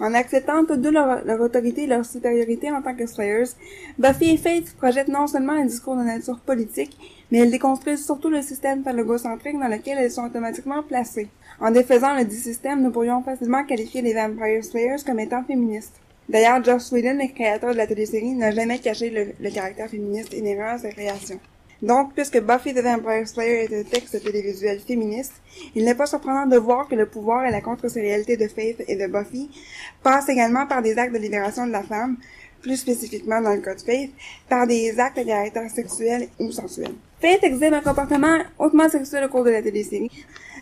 En 0.00 0.14
acceptant 0.14 0.64
toutes 0.64 0.80
deux 0.80 0.92
leur, 0.92 1.40
autorité 1.40 1.82
et 1.82 1.86
leur 1.86 2.04
supériorité 2.04 2.70
en 2.70 2.82
tant 2.82 2.94
que 2.94 3.06
Slayers, 3.06 3.50
Buffy 3.98 4.34
et 4.34 4.36
Faith 4.36 4.76
projettent 4.76 5.08
non 5.08 5.26
seulement 5.26 5.54
un 5.54 5.64
discours 5.64 5.96
de 5.96 6.02
nature 6.02 6.38
politique, 6.38 6.96
mais 7.30 7.38
elles 7.38 7.50
déconstruisent 7.50 8.04
surtout 8.04 8.30
le 8.30 8.40
système 8.40 8.84
phallogocentrique 8.84 9.58
dans 9.58 9.66
lequel 9.66 9.98
elles 9.98 10.12
sont 10.12 10.26
automatiquement 10.26 10.84
placées. 10.84 11.28
En 11.60 11.72
défaisant 11.72 12.14
le 12.14 12.24
dit 12.24 12.36
système, 12.36 12.82
nous 12.82 12.92
pourrions 12.92 13.22
facilement 13.22 13.64
qualifier 13.64 14.00
les 14.02 14.14
Vampire 14.14 14.62
Slayers 14.62 15.02
comme 15.04 15.18
étant 15.18 15.42
féministes. 15.42 15.96
D'ailleurs, 16.28 16.62
Joss 16.62 16.92
Whedon, 16.92 17.18
le 17.18 17.32
créateur 17.32 17.72
de 17.72 17.76
la 17.78 17.86
télésérie, 17.86 18.34
n'a 18.34 18.52
jamais 18.52 18.78
caché 18.78 19.10
le, 19.10 19.32
le 19.40 19.50
caractère 19.50 19.90
féministe 19.90 20.32
inhérent 20.32 20.74
à 20.74 20.78
sa 20.78 20.90
création. 20.90 21.40
Donc, 21.80 22.12
puisque 22.14 22.40
Buffy 22.40 22.74
the 22.74 22.82
Vampire 22.82 23.26
Slayer 23.28 23.64
est 23.64 23.80
un 23.80 23.84
texte 23.84 24.20
télévisuel 24.22 24.80
féministe, 24.80 25.34
il 25.76 25.84
n'est 25.84 25.94
pas 25.94 26.06
surprenant 26.06 26.46
de 26.46 26.56
voir 26.56 26.88
que 26.88 26.96
le 26.96 27.06
pouvoir 27.06 27.44
et 27.44 27.52
la 27.52 27.60
contre-sérialité 27.60 28.36
de 28.36 28.48
Faith 28.48 28.82
et 28.88 28.96
de 28.96 29.06
Buffy 29.06 29.48
passent 30.02 30.28
également 30.28 30.66
par 30.66 30.82
des 30.82 30.98
actes 30.98 31.12
de 31.12 31.18
libération 31.18 31.66
de 31.66 31.72
la 31.72 31.84
femme, 31.84 32.16
plus 32.62 32.78
spécifiquement 32.78 33.40
dans 33.40 33.54
le 33.54 33.60
cas 33.60 33.76
de 33.76 33.80
Faith, 33.80 34.10
par 34.48 34.66
des 34.66 34.98
actes 34.98 35.18
de 35.18 35.22
caractère 35.22 35.70
sexuel 35.70 36.28
ou 36.40 36.50
sensuel. 36.50 36.94
Faith 37.20 37.44
exhibe 37.44 37.74
un 37.74 37.80
comportement 37.80 38.38
hautement 38.58 38.88
sexuel 38.88 39.24
au 39.24 39.28
cours 39.28 39.44
de 39.44 39.50
la 39.50 39.62
télésérie. 39.62 40.10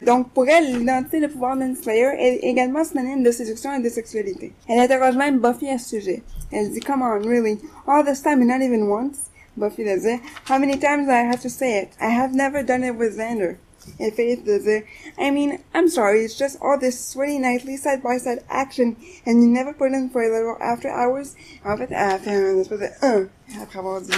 Donc, 0.05 0.31
pour 0.33 0.47
elle, 0.47 0.79
l'identité 0.79 1.21
le 1.21 1.29
pouvoir 1.29 1.57
d'une 1.57 1.75
Slayer 1.75 2.11
est 2.19 2.41
également 2.43 2.85
synonyme 2.85 3.23
de 3.23 3.31
séduction 3.31 3.73
et 3.73 3.81
de 3.81 3.89
sexualité. 3.89 4.53
Elle 4.69 4.81
interroge 4.81 5.17
même 5.17 5.39
Buffy 5.39 5.71
à 5.71 5.79
ce 5.79 5.99
sujet. 5.99 6.23
Elle 6.53 6.71
dit, 6.71 6.81
Come 6.81 7.01
on, 7.01 7.27
really? 7.27 7.59
All 7.87 8.05
this 8.05 8.23
time 8.23 8.43
and 8.43 8.47
not 8.47 8.63
even 8.63 8.83
once? 8.83 9.31
Buffy 9.57 9.85
disait, 9.85 10.21
How 10.49 10.59
many 10.59 10.79
times 10.79 11.09
I 11.09 11.23
have 11.23 11.41
to 11.43 11.51
say 11.51 11.83
it? 11.83 11.91
I 12.01 12.09
have 12.09 12.35
never 12.35 12.63
done 12.63 12.85
it 12.85 12.95
with 12.97 13.17
Xander. 13.17 13.57
Et 13.99 14.11
Faith 14.11 14.45
disait, 14.45 14.85
I 15.19 15.31
mean, 15.31 15.59
I'm 15.75 15.89
sorry, 15.89 16.25
it's 16.25 16.37
just 16.37 16.59
all 16.61 16.79
this 16.79 16.99
sweaty 16.99 17.39
nightly 17.39 17.77
side-by-side 17.77 18.45
action 18.51 18.97
and 19.25 19.43
you 19.43 19.49
never 19.49 19.73
put 19.73 19.93
in 19.93 20.11
for 20.11 20.23
a 20.23 20.29
little 20.29 20.57
after 20.61 20.89
hours. 20.89 21.35
En 21.65 21.77
fait, 21.77 21.91
elle 21.91 22.19
fait 22.19 22.31
un 22.31 22.59
espèce 22.59 22.81
de 22.81 22.89
1 23.03 23.29
après 23.63 23.79
avoir 23.79 24.01
dit 24.01 24.11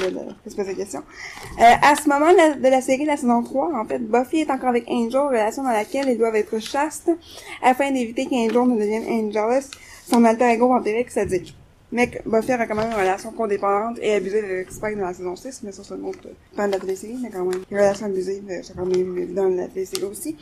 l'espèce 0.45 0.67
de 0.67 0.73
question. 0.73 1.03
Euh, 1.61 1.75
à 1.83 1.95
ce 1.97 2.09
moment 2.09 2.33
de 2.33 2.69
la, 2.69 2.81
série, 2.81 3.05
la 3.05 3.17
saison 3.17 3.43
3, 3.43 3.79
en 3.79 3.85
fait, 3.85 3.99
Buffy 3.99 4.41
est 4.41 4.51
encore 4.51 4.71
avec 4.71 4.89
Angel, 4.89 5.21
relation 5.21 5.63
dans 5.63 5.71
laquelle 5.71 6.09
ils 6.09 6.19
doivent 6.19 6.37
être 6.37 6.59
chastes 6.59 7.11
afin 7.63 7.91
d'éviter 7.91 8.27
qu'Angel 8.27 8.69
ne 8.69 8.79
devienne 8.79 9.05
Angelus, 9.05 9.67
son 10.11 10.25
alter 10.25 10.51
ego 10.51 10.69
vampirique 10.69 11.11
sadique. 11.11 11.55
Mais 11.91 12.11
Buffy 12.27 12.55
recommande 12.55 12.89
une 12.89 12.99
relation 12.99 13.33
codépendante 13.33 13.99
et 14.03 14.15
abusive 14.15 14.45
avec 14.45 14.71
Spike 14.71 14.99
dans 14.99 15.07
la 15.07 15.15
saison 15.15 15.35
6, 15.35 15.63
mais 15.63 15.73
ça, 15.73 15.83
c'est 15.83 15.95
une 15.95 16.05
autre 16.05 16.29
pas 16.55 16.67
de 16.67 16.73
la 16.73 16.79
télésérie, 16.79 17.17
mais 17.23 17.31
quand 17.31 17.45
même. 17.45 17.63
Une 17.71 17.77
relation 17.79 18.07
abusive, 18.07 18.43
c'est 18.63 18.77
quand 18.77 18.85
même 18.85 19.35
dans 19.35 19.49
la 19.49 19.69
télésérie 19.69 20.05
aussi. 20.05 20.37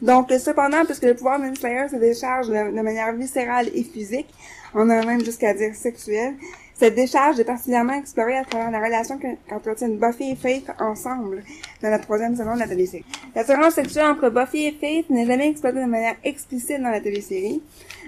Donc, 0.00 0.30
cependant, 0.30 0.84
puisque 0.84 1.02
le 1.02 1.14
pouvoir 1.14 1.40
d'une 1.40 1.56
Slayer 1.56 1.88
se 1.88 1.96
décharge 1.96 2.48
de, 2.48 2.76
de 2.76 2.80
manière 2.80 3.12
viscérale 3.12 3.68
et 3.74 3.82
physique, 3.82 4.32
on 4.72 4.88
a 4.88 5.04
même 5.04 5.24
jusqu'à 5.24 5.52
dire 5.54 5.74
sexuelle, 5.74 6.34
cette 6.74 6.96
décharge 6.96 7.38
est 7.38 7.44
particulièrement 7.44 7.94
explorée 7.94 8.36
à 8.36 8.44
travers 8.44 8.70
la 8.70 8.84
relation 8.84 9.18
qu'entretiennent 9.48 9.98
Buffy 9.98 10.32
et 10.32 10.36
Faith 10.36 10.70
ensemble 10.80 11.44
dans 11.80 11.90
la 11.90 12.00
troisième 12.00 12.34
saison 12.34 12.54
de 12.54 12.58
la 12.58 12.66
télésérie. 12.66 13.04
L'attirance 13.34 13.74
sexuelle 13.74 14.06
entre 14.06 14.28
Buffy 14.28 14.66
et 14.66 14.72
Faith 14.72 15.08
n'est 15.08 15.24
jamais 15.24 15.50
exploitée 15.50 15.80
de 15.80 15.86
manière 15.86 16.16
explicite 16.24 16.82
dans 16.82 16.90
la 16.90 17.00
télésérie, 17.00 17.62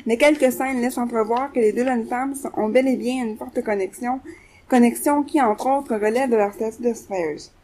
mais 0.04 0.16
quelques 0.16 0.52
scènes 0.52 0.80
laissent 0.80 0.98
entrevoir 0.98 1.52
que 1.52 1.60
les 1.60 1.72
deux 1.72 1.84
jeunes 1.84 2.08
femmes 2.08 2.34
ont 2.56 2.68
bel 2.68 2.88
et 2.88 2.96
bien 2.96 3.24
une 3.24 3.36
forte 3.36 3.62
connexion, 3.62 4.20
connexion 4.68 5.22
qui, 5.22 5.40
entre 5.40 5.68
autres, 5.68 5.94
relève 5.94 6.28
de 6.28 6.36
leur 6.36 6.52
statut 6.52 6.82
de 6.82 6.92
Spires. 6.92 7.55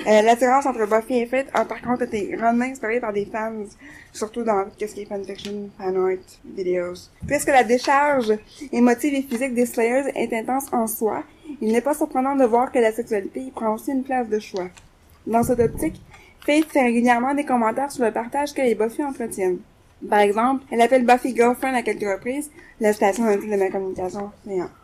Euh, 0.00 0.22
l'attirance 0.22 0.66
entre 0.66 0.86
Buffy 0.86 1.20
et 1.20 1.26
Faith 1.26 1.48
a 1.54 1.64
par 1.64 1.80
contre 1.80 2.02
été 2.02 2.28
grandement 2.28 2.64
explorée 2.64 2.98
par 2.98 3.12
des 3.12 3.26
fans, 3.26 3.52
surtout 4.12 4.42
dans 4.42 4.64
qu'est-ce 4.76 4.94
qui 4.94 5.02
est 5.02 5.06
fanfiction, 5.06 5.70
fanart, 5.78 6.16
vidéos. 6.44 6.94
Puisque 7.26 7.48
la 7.48 7.62
décharge 7.62 8.32
émotive 8.72 9.14
et 9.14 9.22
physique 9.22 9.54
des 9.54 9.66
Slayers 9.66 10.10
est 10.16 10.32
intense 10.32 10.72
en 10.72 10.86
soi, 10.86 11.22
il 11.60 11.72
n'est 11.72 11.80
pas 11.80 11.94
surprenant 11.94 12.34
de 12.34 12.44
voir 12.44 12.72
que 12.72 12.78
la 12.78 12.92
sexualité 12.92 13.40
y 13.40 13.50
prend 13.50 13.74
aussi 13.74 13.92
une 13.92 14.02
place 14.02 14.28
de 14.28 14.40
choix. 14.40 14.68
Dans 15.26 15.44
cette 15.44 15.60
optique, 15.60 16.00
Faith 16.44 16.66
fait 16.72 16.82
régulièrement 16.82 17.34
des 17.34 17.44
commentaires 17.44 17.92
sur 17.92 18.04
le 18.04 18.10
partage 18.10 18.52
que 18.54 18.62
les 18.62 18.74
Buffy 18.74 19.04
entretiennent. 19.04 19.60
Par 20.08 20.18
exemple, 20.18 20.64
elle 20.70 20.80
appelle 20.80 21.06
Buffy 21.06 21.36
girlfriend 21.36 21.74
à 21.74 21.82
quelques 21.82 22.10
reprises, 22.10 22.50
la 22.80 22.92
station 22.92 23.24
de 23.24 23.56
ma 23.56 23.70
communication 23.70 24.32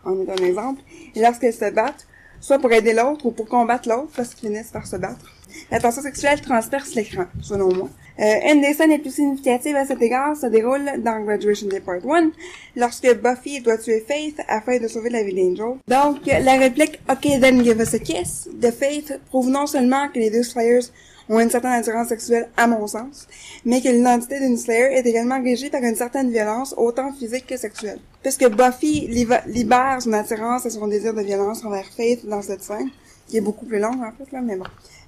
en 0.04 0.20
est 0.20 0.30
un 0.30 0.46
exemple, 0.46 0.80
et 1.16 1.20
lorsqu'elles 1.20 1.54
se 1.54 1.70
battent, 1.70 2.06
soit 2.40 2.58
pour 2.58 2.72
aider 2.72 2.92
l'autre 2.92 3.26
ou 3.26 3.30
pour 3.30 3.46
combattre 3.46 3.88
l'autre 3.88 4.10
parce 4.16 4.34
qu'ils 4.34 4.48
finissent 4.48 4.70
par 4.70 4.86
se 4.86 4.96
battre. 4.96 5.34
La 5.70 5.80
tension 5.80 6.02
sexuelle 6.02 6.40
transperce 6.40 6.94
l'écran, 6.94 7.24
selon 7.40 7.74
moi. 7.74 7.88
Euh, 8.20 8.52
une 8.52 8.60
des 8.60 8.74
scènes 8.74 8.90
les 8.90 8.98
plus 8.98 9.14
significatives 9.14 9.76
à 9.76 9.86
cet 9.86 10.02
égard 10.02 10.36
se 10.36 10.46
déroule 10.46 11.02
dans 11.04 11.20
Graduation 11.20 11.68
Day 11.68 11.80
Part 11.80 12.04
1, 12.04 12.30
lorsque 12.74 13.14
Buffy 13.14 13.60
doit 13.60 13.78
tuer 13.78 14.04
Faith 14.06 14.40
afin 14.48 14.78
de 14.78 14.88
sauver 14.88 15.10
la 15.10 15.22
vie 15.22 15.34
d'Angel. 15.34 15.78
Donc, 15.86 16.26
la 16.26 16.58
réplique 16.58 16.98
«OK, 17.10 17.22
then 17.40 17.62
give 17.62 17.80
us 17.80 17.94
a 17.94 17.98
kiss» 18.00 18.48
de 18.52 18.70
Faith 18.70 19.20
prouve 19.28 19.50
non 19.50 19.66
seulement 19.66 20.08
que 20.08 20.18
les 20.18 20.30
deux 20.30 20.42
Slayers 20.42 20.86
ont 21.28 21.40
une 21.40 21.50
certaine 21.50 21.72
attirance 21.72 22.08
sexuelle 22.08 22.48
à 22.56 22.66
mon 22.66 22.86
sens, 22.86 23.26
mais 23.64 23.80
que 23.80 23.88
l'identité 23.88 24.40
d'une 24.40 24.56
Slayer 24.56 24.96
est 24.98 25.06
également 25.06 25.42
régie 25.42 25.70
par 25.70 25.82
une 25.82 25.94
certaine 25.94 26.30
violence, 26.30 26.74
autant 26.76 27.12
physique 27.12 27.46
que 27.46 27.56
sexuelle. 27.56 27.98
Puisque 28.22 28.48
Buffy 28.48 29.06
libère 29.46 30.02
son 30.02 30.12
attirance 30.12 30.66
et 30.66 30.70
son 30.70 30.86
désir 30.88 31.14
de 31.14 31.22
violence 31.22 31.64
envers 31.64 31.86
Faith 31.96 32.26
dans 32.26 32.42
cette 32.42 32.62
scène, 32.62 32.90
qui 33.26 33.36
est 33.36 33.42
beaucoup 33.42 33.66
plus 33.66 33.78
longue 33.78 34.02
en 34.02 34.12
fait, 34.12 34.30
là, 34.32 34.40
mais 34.40 34.56
bon. 34.56 34.64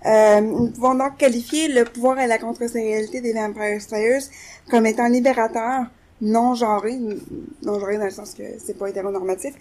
Euh, 0.06 0.40
nous 0.40 0.70
pouvons 0.70 0.94
donc 0.94 1.16
qualifier 1.18 1.68
le 1.68 1.84
pouvoir 1.84 2.18
et 2.20 2.26
la 2.26 2.38
contre-sérialité 2.38 3.20
des 3.20 3.32
Vampire 3.32 3.80
Slayers 3.80 4.24
comme 4.70 4.86
étant 4.86 5.08
libérateur, 5.08 5.86
non 6.20 6.54
genré, 6.54 6.98
non 7.62 7.80
genré 7.80 7.98
dans 7.98 8.04
le 8.04 8.10
sens 8.10 8.34
que 8.34 8.42
c'est 8.58 8.78
pas 8.78 8.88
hétéronormatif, 8.88 9.54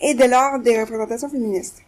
et 0.00 0.14
de 0.14 0.24
l'ordre 0.24 0.64
des 0.64 0.80
représentations 0.80 1.28
féministes. 1.28 1.82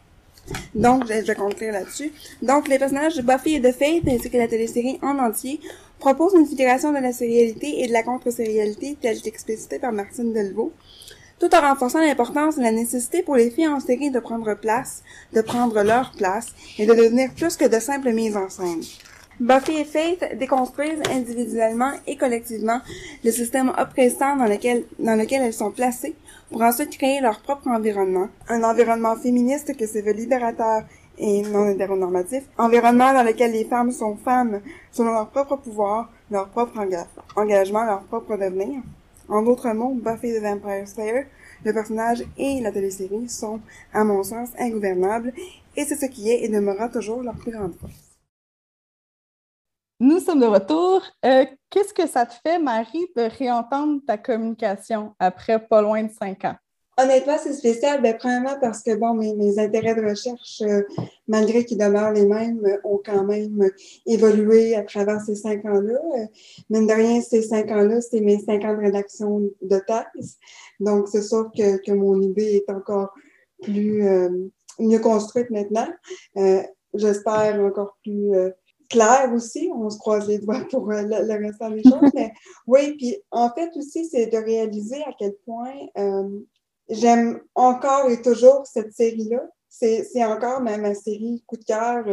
Donc, 0.74 1.06
je, 1.06 1.12
vais 1.12 1.34
conclure 1.34 1.72
là-dessus. 1.72 2.12
Donc, 2.42 2.68
les 2.68 2.78
personnages 2.78 3.16
de 3.16 3.22
Buffy 3.22 3.56
et 3.56 3.60
de 3.60 3.72
Faith, 3.72 4.04
ainsi 4.08 4.30
que 4.30 4.36
la 4.36 4.48
télésérie 4.48 4.98
en 5.02 5.18
entier, 5.18 5.60
proposent 5.98 6.34
une 6.34 6.46
figuration 6.46 6.92
de 6.92 6.98
la 6.98 7.12
sérialité 7.12 7.82
et 7.82 7.88
de 7.88 7.92
la 7.92 8.02
contre-sérialité 8.02 8.96
telle 9.00 9.20
qu'explicitée 9.20 9.78
par 9.78 9.92
Martine 9.92 10.32
Delvaux, 10.32 10.72
tout 11.38 11.54
en 11.54 11.60
renforçant 11.60 12.00
l'importance 12.00 12.56
de 12.56 12.62
la 12.62 12.72
nécessité 12.72 13.22
pour 13.22 13.36
les 13.36 13.50
filles 13.50 13.68
en 13.68 13.80
série 13.80 14.10
de 14.10 14.18
prendre 14.18 14.54
place, 14.54 15.02
de 15.32 15.40
prendre 15.40 15.82
leur 15.82 16.12
place 16.16 16.46
et 16.78 16.86
de 16.86 16.94
devenir 16.94 17.32
plus 17.34 17.56
que 17.56 17.66
de 17.66 17.78
simples 17.78 18.12
mises 18.12 18.36
en 18.36 18.48
scène. 18.48 18.82
Buffy 19.40 19.78
et 19.78 19.84
Faith 19.84 20.36
déconstruisent 20.36 21.02
individuellement 21.10 21.92
et 22.08 22.16
collectivement 22.16 22.80
le 23.22 23.30
système 23.30 23.72
oppressant 23.78 24.36
dans 24.36 24.46
lequel, 24.46 24.84
dans 24.98 25.14
lequel 25.14 25.42
elles 25.42 25.54
sont 25.54 25.70
placées 25.70 26.16
pour 26.50 26.62
ensuite 26.62 26.96
créer 26.96 27.20
leur 27.20 27.40
propre 27.40 27.68
environnement, 27.68 28.28
un 28.48 28.62
environnement 28.62 29.16
féministe 29.16 29.76
que 29.76 29.86
se 29.86 29.98
veut 29.98 30.12
libérateur 30.12 30.82
et 31.18 31.42
non 31.42 31.68
hétéronormatif, 31.68 32.44
environnement 32.56 33.12
dans 33.12 33.22
lequel 33.22 33.52
les 33.52 33.64
femmes 33.64 33.90
sont 33.90 34.16
femmes 34.16 34.60
selon 34.92 35.12
leur 35.12 35.28
propre 35.28 35.56
pouvoir, 35.56 36.10
leur 36.30 36.48
propre 36.48 36.78
engagement, 37.36 37.84
leur 37.84 38.02
propre 38.04 38.36
devenir. 38.36 38.82
En 39.28 39.42
d'autres 39.42 39.72
mots, 39.72 39.94
Buffy 39.94 40.32
the 40.32 40.42
Vampire 40.42 40.88
Slayer, 40.88 41.26
le 41.64 41.72
personnage 41.72 42.24
et 42.38 42.60
la 42.60 42.72
télésérie 42.72 43.28
sont, 43.28 43.60
à 43.92 44.04
mon 44.04 44.22
sens, 44.22 44.50
ingouvernables, 44.58 45.34
et 45.76 45.84
c'est 45.84 45.96
ce 45.96 46.06
qui 46.06 46.30
est 46.30 46.44
et 46.44 46.48
demeurera 46.48 46.88
toujours 46.88 47.22
leur 47.22 47.34
plus 47.34 47.52
grande 47.52 47.74
force. 47.74 48.07
Nous 50.00 50.20
sommes 50.20 50.38
de 50.38 50.46
retour. 50.46 51.02
Euh, 51.24 51.44
qu'est-ce 51.70 51.92
que 51.92 52.06
ça 52.06 52.24
te 52.24 52.34
fait, 52.46 52.60
Marie, 52.60 53.08
de 53.16 53.22
réentendre 53.36 54.00
ta 54.06 54.16
communication 54.16 55.14
après 55.18 55.58
pas 55.58 55.82
loin 55.82 56.04
de 56.04 56.12
cinq 56.12 56.44
ans? 56.44 56.54
Honnêtement, 56.96 57.36
c'est 57.42 57.52
spécial. 57.52 58.00
Ben, 58.00 58.16
premièrement, 58.16 58.56
parce 58.60 58.80
que 58.84 58.94
bon, 58.94 59.14
mes, 59.14 59.58
intérêts 59.58 59.96
de 59.96 60.08
recherche, 60.08 60.62
euh, 60.62 60.82
malgré 61.26 61.64
qu'ils 61.64 61.78
demeurent 61.78 62.12
les 62.12 62.26
mêmes, 62.26 62.60
ont 62.84 63.00
quand 63.04 63.24
même 63.24 63.70
évolué 64.06 64.76
à 64.76 64.84
travers 64.84 65.20
ces 65.20 65.34
cinq 65.34 65.64
ans-là. 65.64 65.98
Euh, 66.16 66.26
mine 66.70 66.86
de 66.86 66.92
rien, 66.92 67.20
ces 67.20 67.42
cinq 67.42 67.68
ans-là, 67.68 68.00
c'est 68.00 68.20
mes 68.20 68.38
cinq 68.38 68.64
ans 68.64 68.74
de 68.74 68.80
rédaction 68.80 69.50
de 69.60 69.78
thèse. 69.80 70.38
Donc, 70.78 71.08
c'est 71.08 71.22
sûr 71.22 71.50
que, 71.56 71.84
que, 71.84 71.90
mon 71.90 72.20
idée 72.20 72.62
est 72.64 72.72
encore 72.72 73.12
plus 73.62 74.04
mieux 74.78 75.00
construite 75.00 75.50
maintenant. 75.50 75.88
J'espère 76.94 77.60
encore 77.60 77.96
plus 78.04 78.32
clair 78.88 79.30
aussi. 79.34 79.70
On 79.74 79.90
se 79.90 79.98
croise 79.98 80.28
les 80.28 80.38
doigts 80.38 80.64
pour 80.70 80.90
euh, 80.90 81.02
le, 81.02 81.46
reste 81.46 81.62
des 81.74 81.82
choses. 81.82 82.10
Mais 82.14 82.32
oui, 82.66 82.96
puis 82.96 83.16
en 83.30 83.50
fait 83.50 83.70
aussi, 83.76 84.06
c'est 84.06 84.26
de 84.26 84.38
réaliser 84.38 85.02
à 85.04 85.12
quel 85.18 85.34
point 85.44 85.74
euh, 85.96 86.40
j'aime 86.88 87.40
encore 87.54 88.10
et 88.10 88.20
toujours 88.22 88.66
cette 88.66 88.92
série-là. 88.92 89.42
C'est 89.70 90.24
encore 90.24 90.60
ma, 90.60 90.76
ma, 90.76 90.94
série 90.94 91.44
coup 91.46 91.56
de 91.56 91.62
cœur. 91.62 92.04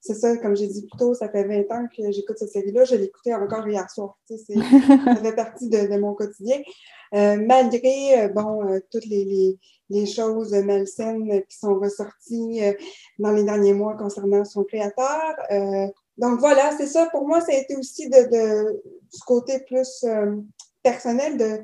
C'est 0.00 0.14
ça, 0.14 0.36
comme 0.36 0.54
j'ai 0.54 0.68
dit 0.68 0.82
plus 0.82 0.96
tôt, 0.96 1.12
ça 1.12 1.28
fait 1.28 1.42
20 1.42 1.74
ans 1.74 1.86
que 1.88 2.12
j'écoute 2.12 2.36
cette 2.38 2.50
série-là. 2.50 2.84
Je 2.84 2.94
l'écoutais 2.94 3.34
encore 3.34 3.66
hier 3.66 3.90
soir. 3.90 4.16
ça 4.28 5.16
fait 5.16 5.34
partie 5.34 5.68
de, 5.68 5.98
mon 5.98 6.14
quotidien. 6.14 6.58
Euh, 7.14 7.36
malgré, 7.44 8.28
bon, 8.28 8.80
toutes 8.92 9.06
les, 9.06 9.24
les, 9.24 9.58
les, 9.88 10.06
choses 10.06 10.52
malsaines 10.52 11.42
qui 11.48 11.56
sont 11.56 11.74
ressorties 11.74 12.60
dans 13.18 13.32
les 13.32 13.44
derniers 13.44 13.74
mois 13.74 13.96
concernant 13.96 14.44
son 14.44 14.62
créateur, 14.62 15.34
donc 16.16 16.38
voilà, 16.38 16.76
c'est 16.76 16.86
ça. 16.86 17.08
Pour 17.10 17.26
moi, 17.26 17.40
ça 17.40 17.52
a 17.52 17.56
été 17.56 17.76
aussi 17.76 18.08
de, 18.08 18.80
du 19.12 19.20
côté 19.26 19.60
plus 19.60 20.04
euh, 20.04 20.36
personnel 20.82 21.38
de 21.38 21.60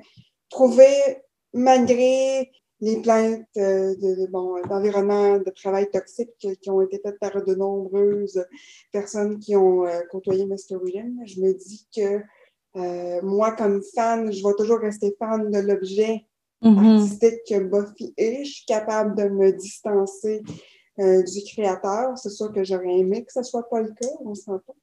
trouver, 0.49 1.23
malgré 1.53 2.51
les 2.81 3.01
plaintes 3.01 3.47
euh, 3.57 3.95
de, 3.97 4.31
bon, 4.31 4.61
d'environnement 4.69 5.39
de 5.39 5.51
travail 5.51 5.91
toxique 5.91 6.31
qui 6.39 6.71
ont 6.71 6.81
été 6.81 7.01
faites 7.03 7.19
par 7.19 7.43
de 7.43 7.55
nombreuses 7.55 8.45
personnes 8.93 9.39
qui 9.39 9.57
ont 9.57 9.87
euh, 9.87 10.01
côtoyé 10.11 10.47
Mr. 10.47 10.77
William, 10.83 11.15
je 11.25 11.41
me 11.41 11.53
dis 11.53 11.87
que 11.95 12.23
moi, 13.23 13.53
comme 13.53 13.81
fan, 13.95 14.31
je 14.31 14.47
vais 14.47 14.53
toujours 14.59 14.81
rester 14.81 15.17
fan 15.19 15.51
de 15.51 15.61
l'objet 15.61 16.27
mm-hmm. 16.63 16.99
artistique 16.99 17.41
que 17.49 17.59
Buffy 17.59 18.13
est. 18.19 18.45
Je 18.45 18.53
suis 18.53 18.67
capable 18.67 19.17
de 19.17 19.31
me 19.31 19.51
distancer 19.53 20.43
euh, 20.99 21.23
du 21.23 21.43
créateur. 21.45 22.17
C'est 22.17 22.31
sûr 22.31 22.51
que 22.53 22.65
j'aurais 22.65 22.99
aimé 22.99 23.23
que 23.23 23.33
ce 23.33 23.43
soit 23.43 23.69
pas 23.69 23.81
le 23.81 23.89
cas, 23.89 24.09
on 24.25 24.35
s'entend. 24.35 24.75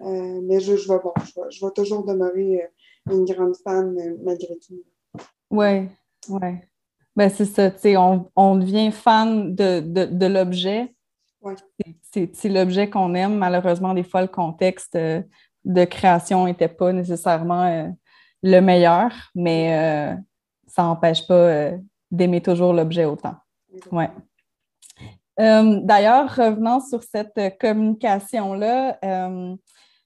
Euh, 0.00 0.40
mais 0.42 0.58
je, 0.58 0.76
je, 0.76 0.92
vais, 0.92 0.98
bon, 0.98 1.12
je, 1.50 1.64
vais, 1.64 1.70
toujours 1.72 2.04
demeurer 2.04 2.64
euh, 3.08 3.14
une 3.14 3.24
grande 3.24 3.54
fan 3.62 3.94
malgré 4.24 4.58
tout. 4.58 4.82
Oui, 5.50 5.88
oui. 6.28 6.48
Ben, 7.14 7.28
c'est 7.30 7.44
ça, 7.44 7.70
tu 7.70 7.78
sais, 7.78 7.96
on, 7.96 8.28
on, 8.34 8.56
devient 8.56 8.90
fan 8.90 9.54
de, 9.54 9.78
de, 9.78 10.06
de 10.06 10.26
l'objet. 10.26 10.92
Ouais. 11.40 11.54
C'est 12.10 12.48
l'objet 12.48 12.90
qu'on 12.90 13.14
aime. 13.14 13.36
Malheureusement, 13.36 13.94
des 13.94 14.02
fois, 14.02 14.22
le 14.22 14.28
contexte 14.28 14.96
de 14.96 15.84
création 15.84 16.46
n'était 16.46 16.68
pas 16.68 16.92
nécessairement 16.92 17.94
le 18.42 18.60
meilleur, 18.60 19.12
mais 19.34 20.16
ça 20.66 20.82
n'empêche 20.82 21.26
pas 21.28 21.72
d'aimer 22.10 22.40
toujours 22.40 22.72
l'objet 22.72 23.04
autant. 23.04 23.36
Ouais. 23.92 24.10
Euh, 25.40 25.80
d'ailleurs, 25.82 26.34
revenant 26.34 26.80
sur 26.80 27.02
cette 27.02 27.58
communication-là, 27.60 28.98
euh, 29.04 29.56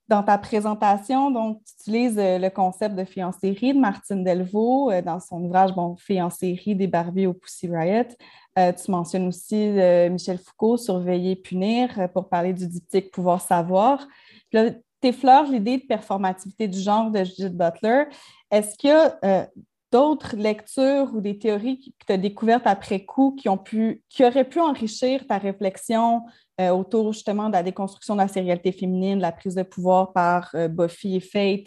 dans 0.08 0.22
ta 0.22 0.38
présentation, 0.38 1.30
donc, 1.30 1.60
tu 1.64 1.90
utilises 1.90 2.18
euh, 2.18 2.38
le 2.38 2.48
concept 2.48 2.94
de 2.94 3.04
série 3.04 3.74
de 3.74 3.78
Martine 3.78 4.24
Delvaux 4.24 4.90
dans 5.02 5.20
son 5.20 5.42
ouvrage 5.44 5.72
bon, 5.74 5.96
série 6.30 6.74
des 6.74 6.86
Barbie 6.86 7.26
au 7.26 7.34
Pussy 7.34 7.68
Riot. 7.68 8.08
tu 8.56 8.90
mentionnes 8.90 9.28
aussi 9.28 9.68
Michel 10.10 10.38
Foucault, 10.38 10.78
Surveiller, 10.78 11.36
punir, 11.36 12.08
pour 12.14 12.28
parler 12.28 12.54
du 12.54 12.66
diptyque 12.66 13.10
Pouvoir 13.10 13.40
savoir. 13.42 14.06
Tu 14.50 14.58
effleures 15.02 15.44
l'idée 15.44 15.76
de 15.76 15.86
performativité 15.86 16.66
du 16.66 16.80
genre 16.80 17.10
de 17.10 17.22
Judith 17.22 17.56
Butler. 17.56 18.04
Est-ce 18.50 18.76
que 18.78 19.46
d'autres 19.90 20.36
lectures 20.36 21.10
ou 21.14 21.20
des 21.20 21.38
théories 21.38 21.94
que 21.98 22.06
tu 22.06 22.12
as 22.12 22.16
découvertes 22.16 22.66
après 22.66 23.04
coup 23.04 23.34
qui, 23.38 23.48
ont 23.48 23.58
pu, 23.58 24.02
qui 24.08 24.24
auraient 24.24 24.48
pu 24.48 24.60
enrichir 24.60 25.26
ta 25.26 25.38
réflexion 25.38 26.22
euh, 26.60 26.70
autour 26.70 27.12
justement 27.12 27.48
de 27.48 27.54
la 27.54 27.62
déconstruction 27.62 28.14
de 28.14 28.20
la 28.20 28.28
sérialité 28.28 28.72
féminine, 28.72 29.16
de 29.16 29.22
la 29.22 29.32
prise 29.32 29.54
de 29.54 29.62
pouvoir 29.62 30.12
par 30.12 30.50
euh, 30.54 30.68
Buffy 30.68 31.16
et 31.16 31.20
Fate? 31.20 31.66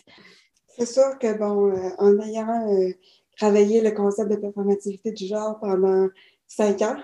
C'est 0.77 0.86
sûr 0.86 1.17
que, 1.19 1.38
bon, 1.38 1.71
euh, 1.71 1.89
en 1.97 2.19
ayant 2.19 2.65
travaillé 3.38 3.81
le 3.81 3.91
concept 3.91 4.29
de 4.29 4.36
performativité 4.36 5.12
du 5.12 5.25
genre 5.25 5.60
pendant 5.60 6.07
cinq 6.56 6.82
ans. 6.82 6.98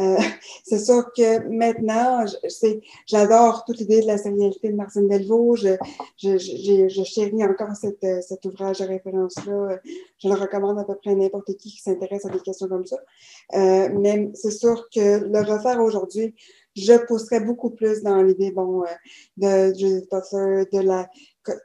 Euh, 0.00 0.16
c'est 0.64 0.78
sûr 0.78 1.12
que 1.16 1.48
maintenant, 1.48 2.24
j'adore 3.06 3.64
toute 3.64 3.78
l'idée 3.78 4.00
de 4.00 4.06
la 4.06 4.18
sérialité 4.18 4.70
de 4.70 4.76
Martine 4.76 5.08
Delvaux. 5.08 5.56
Je, 5.56 5.76
je, 6.18 6.38
je, 6.38 7.02
chéris 7.02 7.44
encore 7.44 7.74
cette, 7.74 8.06
cet 8.22 8.44
ouvrage 8.44 8.78
de 8.78 8.86
référence-là. 8.86 9.78
Je 10.18 10.28
le 10.28 10.34
recommande 10.34 10.78
à 10.78 10.84
peu 10.84 10.94
près 10.94 11.10
à 11.10 11.14
n'importe 11.14 11.56
qui 11.56 11.70
qui 11.70 11.80
s'intéresse 11.80 12.24
à 12.26 12.28
des 12.28 12.40
questions 12.40 12.68
comme 12.68 12.86
ça. 12.86 12.98
Euh, 13.54 13.88
mais 13.98 14.30
c'est 14.34 14.50
sûr 14.50 14.88
que 14.94 15.24
le 15.24 15.40
refaire 15.40 15.80
aujourd'hui, 15.80 16.34
je 16.74 17.04
pousserais 17.06 17.40
beaucoup 17.40 17.70
plus 17.70 18.02
dans 18.02 18.22
l'idée, 18.22 18.50
bon, 18.50 18.82
euh, 18.82 18.86
de 19.36 20.70
de 20.70 20.80
la, 20.80 21.08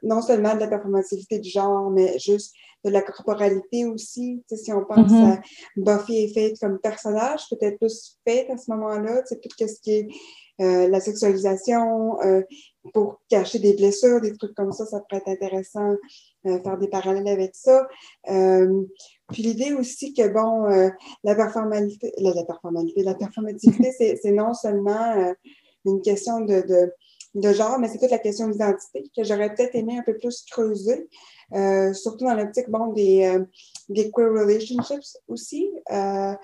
non 0.02 0.22
seulement 0.22 0.54
de 0.54 0.60
la 0.60 0.68
performativité 0.68 1.38
du 1.38 1.48
genre, 1.50 1.90
mais 1.90 2.18
juste 2.18 2.54
de 2.84 2.90
la 2.90 3.02
corporalité 3.02 3.86
aussi. 3.86 4.42
si 4.52 4.72
on 4.72 4.84
pense 4.84 5.10
mm-hmm. 5.10 5.32
à 5.32 5.40
Buffy 5.76 6.16
et 6.16 6.32
Fate 6.32 6.58
comme 6.60 6.78
personnage, 6.78 7.42
peut-être 7.50 7.78
plus 7.78 8.18
Fate 8.26 8.50
à 8.50 8.56
ce 8.56 8.70
moment-là, 8.70 9.22
tout 9.22 9.36
ce 9.66 9.80
qui 9.80 9.90
est 9.92 10.08
euh, 10.60 10.88
la 10.88 10.98
sexualisation, 10.98 12.20
euh, 12.22 12.42
pour 12.92 13.20
cacher 13.28 13.60
des 13.60 13.74
blessures, 13.74 14.20
des 14.20 14.36
trucs 14.36 14.54
comme 14.54 14.72
ça, 14.72 14.86
ça 14.86 15.00
pourrait 15.00 15.22
être 15.24 15.28
intéressant, 15.28 15.94
euh, 16.46 16.60
faire 16.60 16.78
des 16.78 16.88
parallèles 16.88 17.28
avec 17.28 17.54
ça. 17.54 17.86
puis 18.24 19.42
l'idée 19.42 19.72
aussi 19.74 20.14
que, 20.14 20.26
bon, 20.28 20.64
la 21.22 21.34
performalité, 21.36 22.12
la, 22.18 22.34
la 22.34 22.44
performalité, 22.44 23.02
la 23.02 23.14
performativité, 23.14 23.92
c'est 24.22 24.32
non 24.32 24.52
seulement 24.52 25.32
une 25.84 26.02
question 26.02 26.40
de, 26.40 26.60
de, 26.62 26.92
de, 27.34 27.52
genre, 27.52 27.78
mais 27.78 27.88
c'est 27.88 27.98
toute 27.98 28.10
la 28.10 28.18
question 28.18 28.48
d'identité 28.48 29.04
que 29.16 29.24
j'aurais 29.24 29.54
peut-être 29.54 29.74
aimé 29.74 29.98
un 29.98 30.02
peu 30.02 30.16
plus 30.16 30.44
creuser. 30.50 31.08
Euh, 31.54 31.94
surtout 31.94 32.26
dans 32.26 32.34
l'optique 32.34 32.68
bon, 32.68 32.92
des, 32.92 33.24
euh, 33.24 33.44
des 33.88 34.10
queer 34.10 34.30
relationships 34.30 35.16
aussi. 35.28 35.70
Euh, 35.90 36.34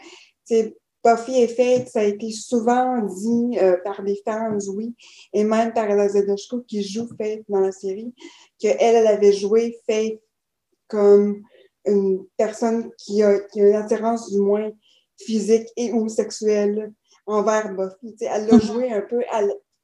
Buffy 1.05 1.43
et 1.43 1.49
Fate, 1.49 1.89
ça 1.89 2.01
a 2.01 2.05
été 2.05 2.31
souvent 2.31 3.03
dit 3.03 3.59
euh, 3.59 3.77
par 3.85 4.03
des 4.03 4.19
fans, 4.25 4.57
oui, 4.75 4.95
et 5.35 5.45
même 5.45 5.75
par 5.75 5.91
Eliza 5.91 6.23
Dushku 6.23 6.63
qui 6.63 6.83
joue 6.83 7.07
Fate 7.19 7.43
dans 7.49 7.61
la 7.61 7.73
série, 7.73 8.15
qu'elle, 8.59 8.77
elle 8.81 9.07
avait 9.07 9.35
joué 9.35 9.79
Fate 9.87 10.21
comme 10.89 11.43
une 11.85 12.25
personne 12.39 12.91
qui 12.97 13.23
a, 13.23 13.39
qui 13.41 13.61
a 13.61 13.69
une 13.69 13.75
attirance 13.75 14.31
du 14.33 14.41
moins 14.41 14.71
physique 15.19 15.69
et 15.77 15.93
ou 15.93 16.09
sexuelle 16.09 16.95
envers 17.27 17.75
Buffy. 17.75 18.17
elle 18.21 18.47
l'a 18.47 18.57
mm-hmm. 18.57 18.67
joué 18.67 18.91
un 18.91 19.03
peu, 19.03 19.23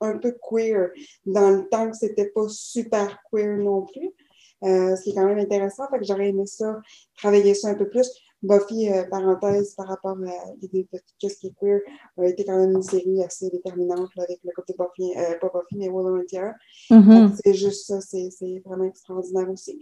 un 0.00 0.18
peu 0.18 0.36
queer 0.48 0.90
dans 1.26 1.50
le 1.50 1.68
temps 1.68 1.90
que 1.90 1.96
c'était 1.96 2.30
pas 2.30 2.48
super 2.48 3.18
queer 3.30 3.56
non 3.58 3.86
plus. 3.86 4.14
Euh, 4.62 4.94
ce 4.94 5.02
qui 5.02 5.10
est 5.10 5.14
quand 5.14 5.24
même 5.24 5.38
intéressant. 5.38 5.88
Fait 5.88 5.98
que 5.98 6.04
j'aurais 6.04 6.28
aimé 6.28 6.44
ça, 6.46 6.80
travailler 7.16 7.54
ça 7.54 7.68
un 7.68 7.74
peu 7.74 7.88
plus. 7.88 8.10
Buffy, 8.42 8.90
euh, 8.90 9.04
parenthèse 9.04 9.74
par 9.74 9.86
rapport 9.86 10.16
à 10.26 10.54
l'idée 10.60 10.88
de 10.92 10.98
qu'est-ce 11.18 11.38
qui 11.38 11.48
est 11.48 11.54
queer, 11.58 11.80
a 12.16 12.26
été 12.26 12.44
quand 12.44 12.58
même 12.58 12.72
une 12.72 12.82
série 12.82 13.22
assez 13.22 13.50
déterminante 13.50 14.10
avec 14.16 14.38
le 14.42 14.50
côté 14.54 14.74
Buffy, 14.78 15.12
euh, 15.16 15.38
pas 15.38 15.50
Buffy, 15.52 15.76
mais 15.76 15.88
Willow 15.88 16.18
and 16.18 16.24
Tiara. 16.26 16.54
Mm-hmm. 16.90 17.40
C'est 17.42 17.54
juste 17.54 17.86
ça, 17.86 18.00
c'est 18.00 18.62
vraiment 18.64 18.84
extraordinaire 18.84 19.50
aussi. 19.50 19.78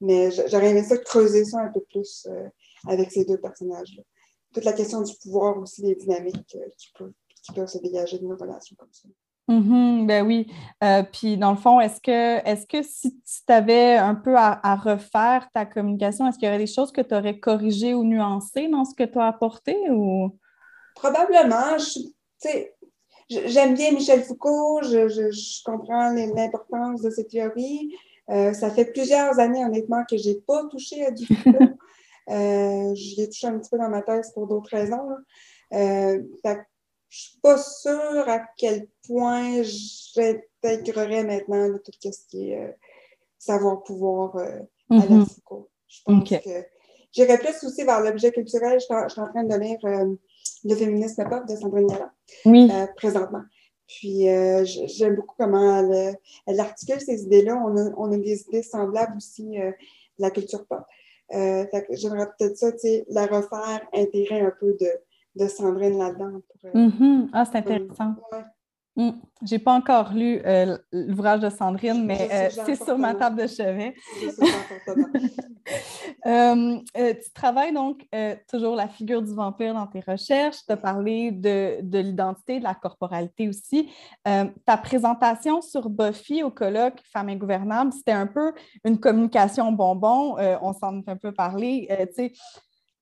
Mais 0.00 0.30
j'aurais 0.30 0.70
aimé 0.70 0.82
ça 0.82 0.96
creuser 0.96 1.44
ça 1.44 1.60
un 1.60 1.68
peu 1.68 1.80
plus 1.90 2.26
avec 2.88 3.12
ces 3.12 3.26
deux 3.26 3.38
personnages-là. 3.38 4.02
Toute 4.54 4.64
la 4.64 4.72
question 4.72 5.02
du 5.02 5.12
pouvoir 5.22 5.58
aussi, 5.58 5.82
les 5.82 5.94
dynamiques 5.94 6.46
qui, 6.78 6.88
peuvent, 6.98 7.12
qui 7.42 7.52
peuvent 7.52 7.68
se 7.68 7.78
dégager 7.78 8.18
d'une 8.18 8.32
relation 8.32 8.76
comme 8.76 8.88
ça. 8.92 9.08
Mm-hmm, 9.50 10.06
ben 10.06 10.24
oui. 10.24 10.46
Euh, 10.84 11.02
puis 11.02 11.36
dans 11.36 11.50
le 11.50 11.56
fond, 11.56 11.80
est-ce 11.80 12.00
que, 12.00 12.38
est 12.48 12.68
que 12.68 12.82
si 12.82 13.20
tu 13.20 13.52
avais 13.52 13.96
un 13.96 14.14
peu 14.14 14.36
à, 14.36 14.76
refaire 14.76 15.48
ta 15.52 15.66
communication, 15.66 16.28
est-ce 16.28 16.38
qu'il 16.38 16.46
y 16.46 16.48
aurait 16.48 16.58
des 16.58 16.68
choses 16.68 16.92
que 16.92 17.00
tu 17.00 17.14
aurais 17.16 17.40
corrigées 17.40 17.92
ou 17.92 18.04
nuancées 18.04 18.68
dans 18.68 18.84
ce 18.84 18.94
que 18.94 19.02
tu 19.02 19.18
as 19.18 19.26
apporté? 19.26 19.76
Ou... 19.90 20.38
Probablement. 20.94 21.76
J'aime 23.28 23.74
bien 23.74 23.90
Michel 23.90 24.22
Foucault, 24.22 24.82
je, 24.82 25.64
comprends 25.64 26.12
l'importance 26.12 27.02
de 27.02 27.10
ses 27.10 27.26
théories. 27.26 27.92
Euh, 28.30 28.52
ça 28.52 28.70
fait 28.70 28.84
plusieurs 28.84 29.40
années, 29.40 29.64
honnêtement, 29.64 30.04
que 30.08 30.16
je 30.16 30.28
n'ai 30.28 30.40
pas 30.46 30.64
touché 30.70 31.04
à 31.06 31.10
du 31.10 31.26
Foucault. 31.26 31.58
euh, 32.30 32.94
J'y 32.94 33.22
ai 33.22 33.28
touché 33.28 33.48
un 33.48 33.58
petit 33.58 33.70
peu 33.70 33.78
dans 33.78 33.88
ma 33.88 34.02
thèse 34.02 34.30
pour 34.32 34.46
d'autres 34.46 34.70
raisons. 34.70 35.08
Euh, 35.72 36.22
je 37.10 37.22
suis 37.22 37.38
pas 37.40 37.58
sûre 37.58 38.28
à 38.28 38.40
quel 38.56 38.86
point 39.04 39.62
j'intégrerais 39.62 41.24
maintenant 41.24 41.76
tout 41.84 41.92
ce 42.12 42.26
qui 42.28 42.50
est 42.50 42.64
euh, 42.64 42.70
savoir-pouvoir 43.36 44.36
euh, 44.36 44.60
à 44.90 45.06
la. 45.06 45.26
Foucault. 45.26 45.68
Je 45.88 46.02
pense 46.04 46.28
que 46.28 46.36
j'irais 47.12 47.38
plus 47.38 47.64
aussi 47.64 47.82
vers 47.82 48.00
l'objet 48.00 48.30
culturel. 48.30 48.78
Je 48.78 48.84
suis, 48.84 49.20
en, 49.20 49.28
train 49.28 49.42
de 49.42 49.56
lire 49.56 49.78
euh, 49.84 50.14
Le 50.62 50.74
féminisme 50.76 51.28
pop 51.28 51.44
de 51.48 51.56
Sandrine 51.56 51.88
Galland 51.88 52.10
oui. 52.44 52.70
présentement. 52.96 53.42
Puis 53.88 54.26
j'aime 54.86 55.16
beaucoup 55.16 55.34
comment 55.36 55.80
elle, 56.46 56.60
articule 56.60 57.00
ces 57.00 57.24
idées-là. 57.24 57.60
On 57.66 57.76
a, 57.76 57.90
on 57.96 58.12
a, 58.12 58.18
des 58.18 58.42
idées 58.42 58.62
semblables 58.62 59.16
aussi 59.16 59.48
de 59.58 59.74
la 60.20 60.30
culture 60.30 60.64
pop. 60.64 60.84
J'aimerais 61.28 62.28
peut-être 62.38 62.56
ça, 62.56 62.70
la 63.08 63.26
refaire, 63.26 63.84
intégrer 63.92 64.42
un 64.42 64.52
peu 64.60 64.76
de, 64.80 64.86
de 65.36 65.46
Sandrine 65.46 65.98
là-dedans. 65.98 66.40
Euh, 66.64 66.72
mm-hmm. 66.74 67.28
Ah, 67.32 67.44
c'est 67.44 67.58
intéressant. 67.58 68.14
Mm. 68.96 69.10
J'ai 69.42 69.58
pas 69.58 69.72
encore 69.72 70.12
lu 70.12 70.42
euh, 70.44 70.76
l'ouvrage 70.92 71.40
de 71.40 71.48
Sandrine, 71.48 72.04
mais 72.04 72.28
euh, 72.30 72.50
c'est 72.50 72.74
sur 72.74 72.98
ma 72.98 73.14
table 73.14 73.40
de 73.40 73.46
chevet. 73.46 73.94
tu 77.22 77.32
travailles 77.32 77.72
donc 77.72 78.04
toujours 78.50 78.74
la 78.74 78.88
figure 78.88 79.22
du 79.22 79.32
vampire 79.32 79.72
dans 79.72 79.86
tes 79.86 80.00
recherches. 80.00 80.56
Tu 80.66 80.72
as 80.72 80.76
parlé 80.76 81.30
de, 81.30 81.78
de 81.82 81.98
l'identité, 82.00 82.58
de 82.58 82.64
la 82.64 82.74
corporalité 82.74 83.48
aussi. 83.48 83.88
ta 84.24 84.76
présentation 84.76 85.62
sur 85.62 85.88
Buffy 85.88 86.42
au 86.42 86.50
colloque 86.50 87.00
Femmes 87.12 87.30
ingouvernables, 87.30 87.92
c'était 87.92 88.12
un 88.12 88.26
peu 88.26 88.52
une 88.84 88.98
communication 88.98 89.72
bonbon. 89.72 90.36
on 90.60 90.74
s'en 90.74 90.98
est 90.98 91.08
un 91.08 91.16
peu 91.16 91.32
parlé. 91.32 91.88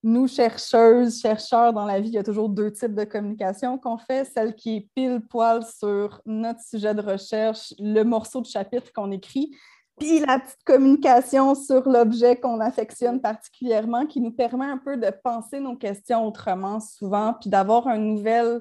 Nous, 0.02 0.28
chercheuses, 0.28 1.20
chercheurs 1.20 1.72
dans 1.72 1.84
la 1.84 2.00
vie, 2.00 2.08
il 2.08 2.14
y 2.14 2.18
a 2.18 2.22
toujours 2.22 2.48
deux 2.48 2.72
types 2.72 2.94
de 2.94 3.04
communication 3.04 3.78
qu'on 3.78 3.98
fait. 3.98 4.24
Celle 4.24 4.54
qui 4.54 4.76
est 4.76 4.88
pile 4.94 5.20
poil 5.28 5.64
sur 5.64 6.20
notre 6.24 6.60
sujet 6.62 6.94
de 6.94 7.02
recherche, 7.02 7.74
le 7.78 8.04
morceau 8.04 8.40
de 8.40 8.46
chapitre 8.46 8.92
qu'on 8.92 9.10
écrit, 9.10 9.50
puis 9.98 10.20
la 10.20 10.38
petite 10.38 10.62
communication 10.64 11.54
sur 11.56 11.88
l'objet 11.88 12.36
qu'on 12.36 12.60
affectionne 12.60 13.20
particulièrement, 13.20 14.06
qui 14.06 14.20
nous 14.20 14.30
permet 14.30 14.66
un 14.66 14.78
peu 14.78 14.96
de 14.96 15.10
penser 15.24 15.58
nos 15.58 15.76
questions 15.76 16.24
autrement 16.26 16.78
souvent, 16.78 17.34
puis 17.40 17.50
d'avoir 17.50 17.88
un 17.88 17.98
nouvel, 17.98 18.60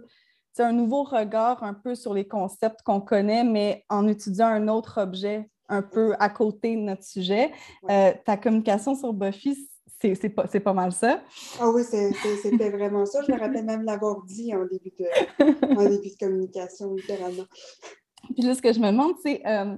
un 0.58 0.72
nouveau 0.72 1.04
regard 1.04 1.64
un 1.64 1.76
peu 1.76 1.94
sur 1.94 2.16
les 2.16 2.28
concepts 2.28 2.82
qu'on 2.82 3.02
connaît, 3.02 3.44
mais 3.44 3.86
en 3.90 4.08
étudiant 4.08 4.48
un 4.48 4.68
autre 4.68 5.00
objet 5.00 5.50
un 5.70 5.82
peu 5.82 6.16
à 6.20 6.30
côté 6.30 6.76
de 6.76 6.82
notre 6.82 7.04
sujet. 7.04 7.52
Euh, 7.90 8.14
ta 8.26 8.38
communication 8.38 8.96
sur 8.96 9.14
Buffy, 9.14 9.70
c'est 10.00 10.30
pas, 10.30 10.48
pas, 10.48 10.74
mal 10.74 10.92
ça. 10.92 11.22
Ah 11.60 11.70
oui, 11.72 11.84
c'était 11.84 12.70
vraiment 12.70 13.06
ça. 13.06 13.22
Je 13.28 13.32
me 13.32 13.40
rappelle 13.40 13.66
même 13.66 13.84
l'avoir 13.84 14.24
dit 14.24 14.54
en 14.54 14.66
début, 14.66 14.92
de, 15.00 15.76
en 15.76 15.90
début 15.90 16.10
de 16.10 16.18
communication, 16.20 16.94
littéralement. 16.94 17.46
Puis 18.36 18.44
là, 18.44 18.54
ce 18.54 18.62
que 18.62 18.74
je 18.74 18.80
me 18.80 18.92
demande, 18.92 19.16
c'est 19.24 19.42
euh, 19.46 19.76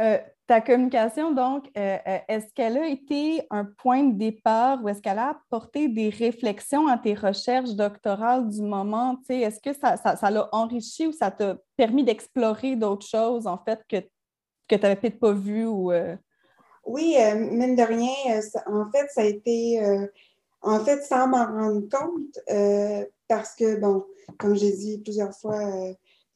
euh, 0.00 0.18
ta 0.46 0.60
communication, 0.60 1.32
donc, 1.32 1.70
euh, 1.76 1.98
est-ce 2.28 2.52
qu'elle 2.54 2.78
a 2.78 2.86
été 2.86 3.42
un 3.50 3.64
point 3.64 4.04
de 4.04 4.16
départ 4.16 4.82
ou 4.82 4.88
est-ce 4.88 5.02
qu'elle 5.02 5.18
a 5.18 5.30
apporté 5.30 5.88
des 5.88 6.08
réflexions 6.08 6.86
à 6.86 6.96
tes 6.96 7.14
recherches 7.14 7.74
doctorales 7.74 8.48
du 8.48 8.62
moment? 8.62 9.18
Est-ce 9.28 9.60
que 9.60 9.72
ça 9.78 9.96
l'a 10.04 10.16
ça, 10.16 10.48
enrichi 10.52 11.06
ou 11.06 11.12
ça 11.12 11.30
t'a 11.30 11.56
permis 11.76 12.04
d'explorer 12.04 12.76
d'autres 12.76 13.06
choses, 13.06 13.46
en 13.46 13.58
fait, 13.58 13.80
que, 13.88 14.00
que 14.68 14.76
tu 14.76 14.82
n'avais 14.82 14.96
peut-être 14.96 15.20
pas 15.20 15.32
vues 15.32 15.66
ou. 15.66 15.92
Oui, 16.84 17.16
euh, 17.18 17.34
mine 17.36 17.76
de 17.76 17.82
rien, 17.82 18.12
euh, 18.30 18.58
en 18.66 18.90
fait, 18.90 19.06
ça 19.10 19.22
a 19.22 19.24
été, 19.24 19.82
euh, 19.84 20.06
en 20.62 20.84
fait, 20.84 21.02
sans 21.02 21.28
m'en 21.28 21.46
rendre 21.46 21.82
compte, 21.88 22.38
parce 23.28 23.54
que, 23.54 23.76
bon, 23.76 24.04
comme 24.38 24.56
j'ai 24.56 24.72
dit 24.72 24.98
plusieurs 24.98 25.34
fois 25.34 25.60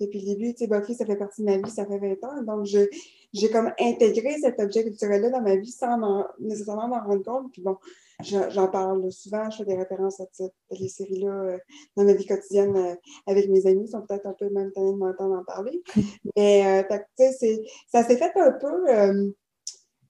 depuis 0.01 0.21
le 0.21 0.27
début, 0.27 0.55
tu 0.55 0.65
sais, 0.65 0.67
Buffy, 0.67 0.95
ça 0.95 1.07
fait 1.07 1.17
partie 1.17 1.43
de 1.43 1.47
ma 1.47 1.57
vie, 1.59 1.71
ça 1.71 1.87
fait 1.87 1.99
20 1.99 2.25
ans, 2.25 2.43
donc 2.43 2.65
j'ai 2.67 3.51
comme 3.51 3.73
intégré 3.79 4.37
cet 4.41 4.61
objet 4.61 4.85
culturel-là 4.85 5.31
dans 5.31 5.43
ma 5.43 5.57
vie 5.57 5.71
sans 5.71 5.99
nécessairement 6.39 6.89
m'en 6.89 7.03
rendre 7.03 7.25
compte. 7.25 7.53
Puis 7.53 7.63
bon, 7.63 7.77
j'en 8.23 8.69
parle 8.69 9.11
souvent, 9.13 9.51
je 9.51 9.59
fais 9.59 9.65
des 9.65 9.77
références 9.77 10.21
à 10.21 10.27
ces 10.33 10.89
séries-là 10.89 11.59
dans 11.97 12.05
ma 12.05 12.15
vie 12.15 12.27
quotidienne 12.27 12.97
avec 13.27 13.49
mes 13.49 13.67
amis, 13.67 13.85
ils 13.85 13.91
sont 13.91 14.03
peut-être 14.03 14.27
un 14.27 14.35
peu 14.35 14.49
même 14.51 14.73
tannés 14.73 14.93
de 14.93 14.97
m'entendre 14.97 15.37
en 15.37 15.45
parler. 15.45 15.83
Mais, 16.37 16.87
tu 17.17 17.25
sais, 17.33 17.63
ça 17.89 18.05
s'est 18.05 18.17
fait 18.17 18.33
un 18.37 18.53
peu 18.53 19.35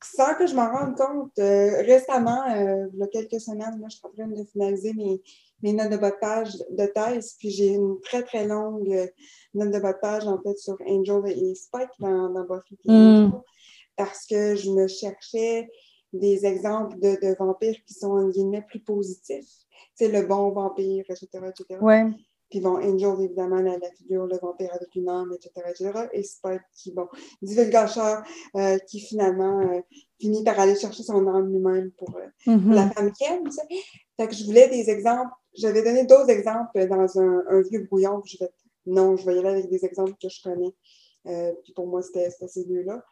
sans 0.05 0.35
que 0.35 0.47
je 0.47 0.55
m'en 0.55 0.71
rende 0.71 0.97
compte, 0.97 1.39
euh, 1.39 1.83
récemment, 1.83 2.43
euh, 2.51 2.87
il 2.93 2.99
y 2.99 3.03
a 3.03 3.07
quelques 3.07 3.41
semaines, 3.41 3.81
là, 3.81 3.87
je 3.89 3.97
suis 3.97 4.07
en 4.07 4.11
train 4.11 4.27
de 4.27 4.45
finaliser 4.45 4.93
mes, 4.95 5.23
mes 5.63 5.73
notes 5.73 5.91
de 5.91 5.97
bas 5.97 6.11
de 6.11 6.17
page 6.21 6.53
de 6.71 6.87
thèse, 6.87 7.37
puis 7.39 7.51
j'ai 7.51 7.75
une 7.75 8.01
très, 8.01 8.23
très 8.23 8.47
longue 8.47 8.91
euh, 8.91 9.07
note 9.55 9.71
de 9.71 9.79
bas 9.79 9.93
de 9.93 9.99
page, 9.99 10.27
en 10.27 10.41
fait, 10.43 10.57
sur 10.59 10.77
Angel 10.87 11.23
et 11.27 11.55
Spike 11.55 11.91
dans, 11.99 12.31
dans 12.31 12.45
Buffy. 12.45 12.79
Mm. 12.85 13.33
Parce 13.97 14.27
que 14.27 14.57
je 14.57 14.71
me 14.71 14.87
cherchais 14.87 15.69
des 16.13 16.45
exemples 16.45 16.99
de, 16.99 17.17
de 17.27 17.35
vampires 17.39 17.79
qui 17.87 17.95
sont, 17.95 18.11
en 18.11 18.29
guillemets, 18.29 18.65
plus 18.69 18.81
positifs. 18.81 19.67
C'est 19.95 20.09
le 20.09 20.27
bon 20.27 20.51
vampire, 20.51 21.05
etc., 21.09 21.29
etc. 21.49 21.81
Ouais. 21.81 22.05
Puis 22.51 22.61
bon, 22.61 22.77
Angel, 22.77 23.21
évidemment, 23.21 23.57
la, 23.57 23.77
la 23.79 23.91
figure, 23.93 24.27
le 24.27 24.39
vampire 24.39 24.73
avec 24.73 24.95
une 24.95 25.09
âme, 25.09 25.33
etc., 25.33 25.67
etc. 25.69 26.09
Et 26.13 26.23
Spike, 26.23 26.63
qui, 26.75 26.93
bon, 26.93 27.09
divulgateur, 27.43 28.23
euh, 28.57 28.79
qui 28.89 29.01
finalement 29.01 29.61
euh, 29.61 29.81
finit 30.21 30.45
par 30.45 30.59
aller 30.61 30.77
chercher 30.77 31.03
son 31.03 31.27
âme 31.27 31.53
lui-même 31.53 31.91
pour, 31.93 32.17
euh, 32.17 32.59
pour 32.59 32.73
la 32.73 32.89
femme 32.91 33.11
qu'il 33.13 33.27
aime, 33.27 33.45
tu 33.45 33.51
sais. 33.51 33.67
Fait 34.17 34.29
que 34.29 34.35
je 34.35 34.45
voulais 34.45 34.69
des 34.69 34.89
exemples. 34.91 35.33
J'avais 35.55 35.83
donné 35.83 36.05
d'autres 36.05 36.31
exemples 36.31 36.87
dans 36.87 37.19
un, 37.19 37.45
un 37.49 37.63
vieux 37.63 37.85
brouillon. 37.85 38.23
Je 38.25 38.39
vais, 38.39 38.51
non, 38.87 39.17
je 39.17 39.27
vais 39.27 39.37
y 39.37 39.39
aller 39.39 39.49
avec 39.49 39.69
des 39.69 39.85
exemples 39.85 40.15
que 40.21 40.29
je 40.29 40.43
connais. 40.43 40.75
Euh, 41.27 41.53
puis 41.65 41.73
pour 41.73 41.87
moi, 41.87 42.03
c'était 42.03 42.31
c'était 42.31 42.49
ces 42.49 42.65
deux-là. 42.65 43.05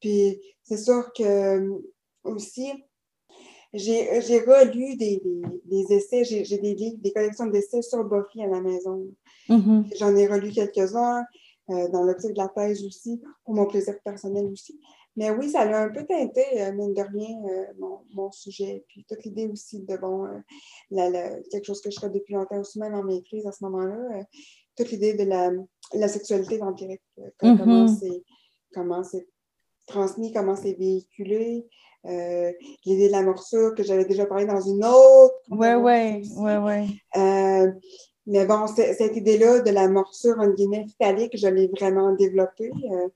Puis 0.00 0.40
c'est 0.62 0.76
sûr 0.76 1.12
que 1.16 1.22
euh, 1.22 1.78
aussi, 2.24 2.70
j'ai 3.72 4.38
relu 4.40 4.96
des, 4.96 5.20
des, 5.24 5.42
des 5.64 5.94
essais, 5.94 6.24
j'ai 6.24 6.58
des 6.58 6.74
livres, 6.74 6.98
des 7.00 7.12
collections 7.12 7.46
d'essais 7.46 7.82
sur 7.82 8.04
Buffy 8.04 8.42
à 8.42 8.46
la 8.48 8.60
maison. 8.60 9.06
Mhm. 9.48 9.86
J'en 9.98 10.14
ai 10.14 10.26
relu 10.26 10.50
quelques-uns 10.50 11.24
euh, 11.70 11.88
dans 11.88 12.02
l'optique 12.02 12.32
de 12.34 12.38
la 12.38 12.48
thèse 12.48 12.84
aussi, 12.84 13.20
pour 13.44 13.54
mon 13.54 13.66
plaisir 13.66 13.94
personnel 14.04 14.46
aussi. 14.46 14.78
Mais 15.16 15.30
oui, 15.30 15.50
ça 15.50 15.60
a 15.60 15.84
un 15.84 15.90
peu 15.90 16.04
teinté, 16.06 16.42
euh, 16.62 16.72
mine 16.72 16.94
de 16.94 17.02
rien, 17.02 17.36
euh, 17.44 17.66
mon, 17.78 17.98
mon 18.14 18.30
sujet. 18.30 18.84
Puis 18.88 19.04
toute 19.08 19.22
l'idée 19.24 19.46
aussi 19.46 19.80
de, 19.80 19.96
bon, 19.96 20.24
euh, 20.26 20.38
la- 20.90 21.10
la- 21.10 21.40
quelque 21.50 21.64
chose 21.66 21.80
que 21.82 21.90
je 21.90 21.96
ferais 21.96 22.10
depuis 22.10 22.34
longtemps 22.34 22.58
aussi, 22.60 22.78
même 22.78 22.94
en 22.94 23.02
maîtrise 23.04 23.46
à 23.46 23.52
ce 23.52 23.62
moment-là, 23.64 24.24
toute 24.76 24.90
l'idée 24.90 25.12
de 25.14 25.24
la, 25.24 25.50
la 25.92 26.08
sexualité 26.08 26.56
vampirique, 26.58 27.02
comment 27.38 27.86
c'est 27.88 28.22
comment 28.74 29.04
c'est 29.04 29.28
transmis, 29.92 30.32
comment 30.32 30.56
c'est 30.56 30.72
véhiculé, 30.74 31.66
euh, 32.06 32.50
l'idée 32.84 33.06
de 33.08 33.12
la 33.12 33.22
morsure 33.22 33.74
que 33.76 33.82
j'avais 33.82 34.04
déjà 34.04 34.26
parlé 34.26 34.44
dans 34.46 34.60
une 34.60 34.84
autre. 34.84 35.34
Aussi. 35.50 35.58
ouais, 36.38 36.56
ouais. 36.58 36.86
Euh, 37.16 37.70
mais 38.26 38.44
bon, 38.46 38.66
cette 38.66 39.16
idée-là 39.16 39.60
de 39.60 39.70
la 39.70 39.88
morsure, 39.88 40.36
en 40.38 40.48
guillemets, 40.50 40.86
phallique, 41.00 41.36
je 41.36 41.48
l'ai 41.48 41.68
vraiment 41.68 42.12
développée 42.14 42.70
euh, 42.90 43.08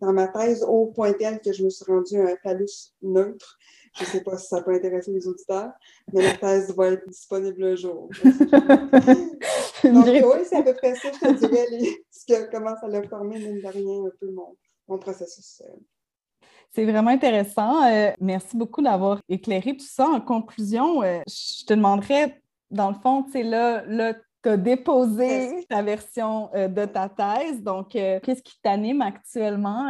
dans 0.00 0.12
ma 0.12 0.28
thèse 0.28 0.62
au 0.68 0.86
point 0.86 1.12
tel 1.12 1.40
que 1.40 1.52
je 1.52 1.64
me 1.64 1.70
suis 1.70 1.84
rendue 1.86 2.20
à 2.20 2.32
un 2.32 2.36
phallus 2.42 2.92
neutre. 3.02 3.58
Je 3.96 4.02
ne 4.04 4.08
sais 4.08 4.22
pas 4.22 4.36
si 4.36 4.48
ça 4.48 4.60
peut 4.62 4.72
intéresser 4.74 5.12
les 5.12 5.26
auditeurs, 5.28 5.70
mais 6.12 6.22
la 6.22 6.32
thèse 6.36 6.74
va 6.76 6.88
être 6.88 7.08
disponible 7.08 7.62
un 7.64 7.76
jour. 7.76 8.08
Donc, 9.84 10.06
oui, 10.06 10.40
c'est 10.48 10.56
à 10.56 10.62
peu 10.62 10.74
près 10.74 10.94
ça, 10.96 11.08
je 11.12 11.18
te 11.28 11.32
dirais, 11.38 11.66
les- 11.70 12.04
ce 12.10 12.24
que- 12.26 12.50
comment 12.50 12.74
ça 12.80 12.88
l'a 12.88 13.02
formé, 13.08 13.38
mine 13.38 13.60
de 13.60 13.66
rien, 13.68 14.04
un 14.06 14.12
peu 14.18 14.30
mon, 14.30 14.56
mon 14.88 14.98
processus. 14.98 15.62
euh. 15.66 15.72
C'est 16.72 16.84
vraiment 16.84 17.10
intéressant. 17.10 17.84
Euh, 17.84 18.10
merci 18.20 18.56
beaucoup 18.56 18.82
d'avoir 18.82 19.20
éclairé 19.28 19.76
tout 19.76 19.86
ça. 19.86 20.06
En 20.08 20.20
conclusion, 20.20 21.02
euh, 21.02 21.20
je 21.28 21.64
te 21.64 21.74
demanderais, 21.74 22.40
dans 22.70 22.88
le 22.90 22.96
fond, 23.02 23.22
tu 23.22 23.32
sais, 23.32 23.42
là, 23.42 23.84
là 23.86 24.14
tu 24.42 24.48
as 24.50 24.56
déposé 24.56 25.64
ta 25.68 25.82
version 25.82 26.50
euh, 26.54 26.68
de 26.68 26.84
ta 26.84 27.08
thèse. 27.08 27.62
Donc, 27.62 27.90
qu'est-ce 27.90 28.42
qui 28.42 28.60
t'anime 28.62 29.00
actuellement? 29.02 29.88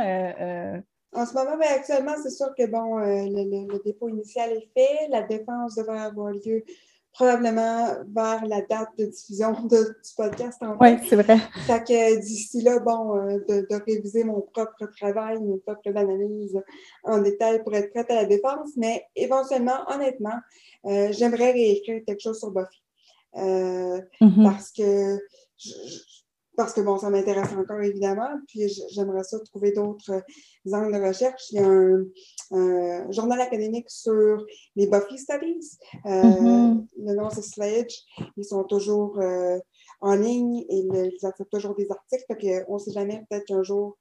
En 1.17 1.27
ce 1.27 1.33
moment, 1.35 1.57
ben, 1.57 1.69
actuellement, 1.77 2.15
c'est 2.23 2.31
sûr 2.31 2.49
que 2.59 2.67
bon, 2.67 2.99
le, 2.99 3.27
le- 3.27 3.73
le 3.73 3.83
dépôt 3.85 4.09
initial 4.09 4.51
est 4.51 4.69
fait. 4.77 5.09
La 5.11 5.23
défense 5.23 5.77
devrait 5.77 6.01
avoir 6.01 6.33
lieu 6.33 6.65
probablement 7.15 7.89
vers 8.15 8.45
la 8.47 8.61
date 8.63 8.91
de 8.99 9.07
diffusion 9.07 9.53
de- 9.69 9.95
du 10.05 10.11
podcast. 10.17 10.59
En 10.63 10.77
Oui, 10.81 10.99
c'est 11.09 11.17
vrai. 11.17 11.39
Fait 11.67 11.83
que 11.85 12.21
d'ici 12.21 12.61
là, 12.63 12.79
bon, 12.81 13.17
euh, 13.17 13.39
de, 13.49 13.67
de 13.71 13.83
réviser 13.87 14.25
mon 14.25 14.41
propre 14.43 14.87
travail, 14.99 15.41
mes 15.41 15.59
propres 15.59 15.97
analyses 15.97 16.61
en 17.05 17.19
détail 17.23 17.63
pour 17.63 17.75
être 17.75 17.91
prête 17.93 18.11
à 18.11 18.17
la 18.17 18.25
défense. 18.27 18.71
Mais 18.77 19.05
éventuellement, 19.17 19.79
honnêtement, 19.89 20.39
euh, 20.87 21.09
j'aimerais 21.13 21.53
réécrire 21.53 22.03
quelque 22.07 22.21
chose 22.21 22.39
sur 22.39 22.51
Buffy. 22.51 22.83
Euh, 23.37 24.01
Mhm. 24.21 24.45
parce 24.45 24.71
que 24.71 25.19
je- 25.57 25.71
je- 25.71 26.24
parce 26.57 26.73
que 26.73 26.81
bon, 26.81 26.99
ça 26.99 27.11
m'intéresse 27.11 27.53
encore 27.53 27.81
évidemment, 27.81 28.29
puis 28.49 28.69
j'aimerais 28.91 29.25
ça 29.25 29.39
trouver 29.41 29.73
d'autres 29.73 30.13
euh, 30.13 30.73
angles 30.73 30.93
de 30.99 31.07
recherche. 31.07 31.51
Il 31.51 31.61
y 31.61 31.63
a 31.63 31.67
un, 31.67 32.05
un 32.53 33.11
journal 33.11 33.41
académique 33.41 33.91
sur 33.91 34.45
les 34.77 34.87
Buffy 34.87 35.19
Studies. 35.19 35.79
Euh, 36.07 36.23
Mhm. 36.23 36.87
Le 37.07 37.15
nom 37.15 37.29
c'est 37.31 37.43
Sledge. 37.43 37.95
Ils 38.37 38.45
sont 38.45 38.65
toujours 38.65 39.21
euh, 39.21 39.59
en 40.01 40.15
ligne 40.15 40.65
et 40.71 40.83
le- 40.91 41.11
ils 41.13 41.27
acceptent 41.27 41.51
toujours 41.51 41.75
des 41.75 41.91
articles. 41.91 42.25
Que, 42.37 42.65
on 42.69 42.75
ne 42.75 42.79
sait 42.79 42.93
jamais, 42.93 43.25
peut-être 43.29 43.45
qu'un 43.47 43.63
jour 43.63 43.97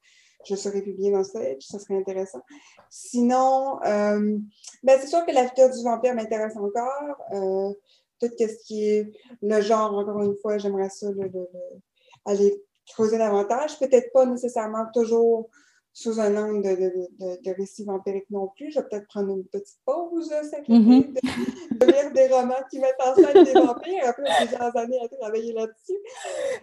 je 0.45 0.55
serai 0.55 0.81
publiée 0.81 1.09
dans 1.11 1.23
Sledge, 1.23 1.63
ça 1.65 1.79
serait 1.79 1.95
intéressant. 1.97 2.41
Sinon, 2.89 3.79
euh, 3.85 4.37
ben, 4.83 4.99
c'est 4.99 5.07
sûr 5.07 5.25
que 5.25 5.31
la 5.33 5.47
figure 5.47 5.69
du 5.69 5.81
vampire 5.83 6.13
m'intéresse 6.15 6.55
encore. 6.57 7.15
Euh, 7.33 7.73
tout 8.19 8.27
ce 8.37 8.63
qui 8.65 8.85
est 8.89 9.11
le 9.41 9.61
genre, 9.61 9.93
encore 9.97 10.21
une 10.21 10.35
fois, 10.41 10.57
j'aimerais 10.57 10.89
ça 10.89 11.09
le- 11.11 11.23
le- 11.23 11.29
le- 11.53 11.79
aller 12.25 12.61
creuser 12.87 13.17
davantage. 13.17 13.79
Peut-être 13.79 14.11
pas 14.13 14.25
nécessairement 14.25 14.85
toujours 14.93 15.49
sous 15.95 16.19
un 16.19 16.35
angle 16.35 16.63
de, 16.63 16.75
de, 16.75 16.89
de, 17.19 17.41
de 17.43 17.55
récit 17.55 17.85
vampirique 17.85 18.25
non 18.31 18.47
plus. 18.55 18.71
Je 18.71 18.79
vais 18.79 18.85
peut-être 18.89 19.07
prendre 19.07 19.29
une 19.37 19.45
petite 19.45 19.77
pause, 19.85 20.31
là, 20.31 20.41
cet 20.43 20.61
été, 20.61 20.73
Mhm. 20.73 21.13
de, 21.13 21.85
de 21.85 21.91
lire 21.91 22.11
des 22.11 22.27
romans 22.33 22.55
qui 22.71 22.79
mettent 22.79 22.95
en 22.99 23.13
scène 23.13 23.43
des 23.43 23.53
vampires. 23.53 24.01
Après 24.07 24.23
plusieurs 24.39 24.75
années 24.75 24.99
à 25.03 25.07
travailler 25.07 25.53
là-dessus. 25.53 25.99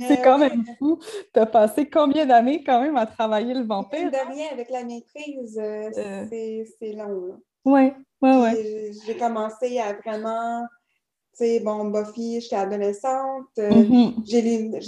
C'est 0.01 0.21
quand 0.23 0.35
oui, 0.41 0.49
même 0.49 0.65
fou. 0.81 0.99
Tu 1.33 1.39
as 1.39 1.47
passé 1.47 1.89
combien 1.89 2.27
d'années 2.27 2.65
quand 2.65 2.81
même 2.83 2.97
à 2.97 3.07
travailler 3.07 3.55
le 3.55 3.63
vampire? 3.65 4.11
de 4.11 4.33
rien, 4.33 4.49
avec 4.51 4.69
la 4.69 4.83
maîtrise, 4.83 5.57
euh, 5.59 5.91
Euh. 5.97 6.65
c'est 6.81 6.93
long. 6.95 7.41
Oui, 7.65 7.93
oui, 8.23 8.31
oui. 8.35 8.99
J'ai 9.07 9.17
commencé 9.17 9.79
à 9.79 9.93
vraiment, 9.93 10.65
sais, 11.33 11.61
bon, 11.61 11.85
Buffy, 11.87 12.41
j'étais 12.41 12.57
adolescente. 12.57 13.47
euh, 13.59 13.71
Mhm. 13.71 14.15
J'ai 14.27 14.43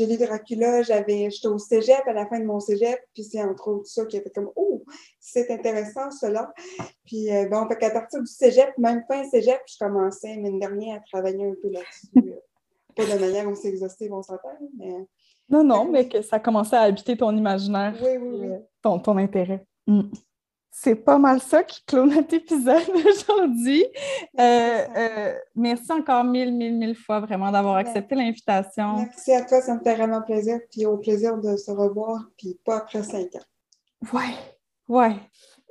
lu, 0.06 0.16
Dracula, 0.18 0.82
j'avais, 0.82 1.30
j'étais 1.30 1.48
au 1.48 1.58
cégep, 1.58 2.02
à 2.06 2.12
la 2.12 2.26
fin 2.26 2.38
de 2.40 2.44
mon 2.44 2.60
cégep, 2.60 2.98
puis 3.14 3.24
c'est 3.24 3.42
entre 3.42 3.68
autres 3.68 3.86
ça 3.86 4.04
qui 4.06 4.16
a 4.18 4.20
fait 4.20 4.30
comme, 4.34 4.50
oh, 4.56 4.82
c'est 5.20 5.50
intéressant 5.50 6.10
cela. 6.10 6.52
Puis 7.04 7.30
euh, 7.32 7.48
bon, 7.48 7.66
fait 7.68 7.76
qu'à 7.76 7.90
partir 7.90 8.20
du 8.20 8.26
cégep, 8.26 8.76
même 8.78 9.02
fin 9.08 9.24
cégep, 9.30 9.60
je 9.66 9.76
commençais, 9.78 10.36
mine 10.36 10.58
de 10.58 10.66
rien, 10.66 10.96
à 10.96 11.00
travailler 11.00 11.46
un 11.46 11.54
peu 11.60 11.70
là-dessus. 11.70 12.08
euh, 12.16 12.40
Pas 12.96 13.06
de 13.06 13.18
manière 13.18 13.48
aussi 13.48 13.68
exhaustive, 13.68 14.12
on 14.12 14.22
s'entend, 14.22 14.50
mais 14.78 14.92
Non, 15.48 15.64
non, 15.64 15.86
mais 15.86 16.08
que 16.08 16.20
ça 16.20 16.38
commençait 16.38 16.76
à 16.76 16.82
habiter 16.82 17.16
ton 17.16 17.34
imaginaire. 17.34 17.94
oui, 18.02 18.18
oui, 18.20 18.28
oui. 18.40 18.46
euh, 18.50 18.58
ton, 18.82 18.98
ton 18.98 19.16
intérêt. 19.16 19.64
Mm. 19.86 20.02
C'est 20.74 20.94
pas 20.94 21.18
mal 21.18 21.38
ça 21.42 21.62
qui 21.62 21.84
clôt 21.84 22.06
notre 22.06 22.32
épisode 22.32 22.82
aujourd'hui. 23.10 23.84
Euh, 24.40 24.84
euh, 24.96 25.34
merci 25.54 25.92
encore 25.92 26.24
mille, 26.24 26.50
mille, 26.54 26.74
mille 26.78 26.96
fois 26.96 27.20
vraiment 27.20 27.52
d'avoir 27.52 27.76
accepté 27.76 28.14
l'invitation. 28.14 28.96
Merci 28.96 29.34
à 29.34 29.44
toi, 29.44 29.60
ça 29.60 29.74
me 29.74 29.80
fait 29.80 29.94
vraiment 29.94 30.22
plaisir, 30.22 30.58
puis 30.70 30.86
au 30.86 30.96
plaisir 30.96 31.36
de 31.36 31.56
se 31.56 31.70
revoir, 31.70 32.24
puis 32.38 32.58
pas 32.64 32.78
après 32.78 33.02
cinq 33.02 33.34
ans. 33.34 34.14
Ouais, 34.14 34.34
ouais. 34.88 35.16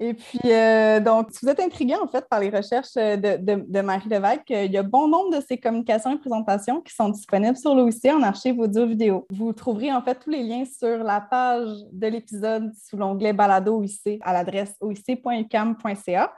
Et 0.04 0.16
puis, 0.16 0.40
euh, 0.46 1.00
donc, 1.00 1.28
si 1.30 1.46
vous 1.46 1.52
êtes 1.52 1.60
intrigué 1.60 1.94
en 1.96 2.08
fait 2.08 2.28
par 2.28 2.40
les 2.40 2.50
recherches 2.50 2.98
euh, 2.98 3.18
de, 3.18 3.82
Marie 3.82 4.10
Lévesque, 4.10 4.50
euh, 4.50 4.66
il 4.66 4.72
y 4.72 4.78
a 4.78 4.82
bon 4.82 5.08
nombre 5.08 5.38
de 5.38 5.46
ses 5.48 5.60
communications 5.60 6.12
et 6.12 6.18
présentations 6.18 6.82
qui 6.82 6.92
sont 6.92 7.10
disponibles 7.10 7.56
sur 7.56 7.76
l'OIC 7.76 8.06
en 8.06 8.24
archive 8.24 8.58
audio-vidéo. 8.58 9.28
Vous 9.30 9.54
trouverez 9.54 9.94
en 9.94 10.02
fait 10.02 10.16
tous 10.16 10.32
les 10.32 10.42
liens 10.42 10.64
sur 10.66 11.04
la 11.04 11.22
page 11.22 11.70
de 11.92 12.08
l'épisode 12.08 12.72
sous 12.74 12.98
l'onglet 12.98 13.32
Balado 13.32 13.78
OIC 13.78 14.18
à 14.22 14.34
l'adresse 14.34 14.74
oic.ucam.ca. 14.82 16.34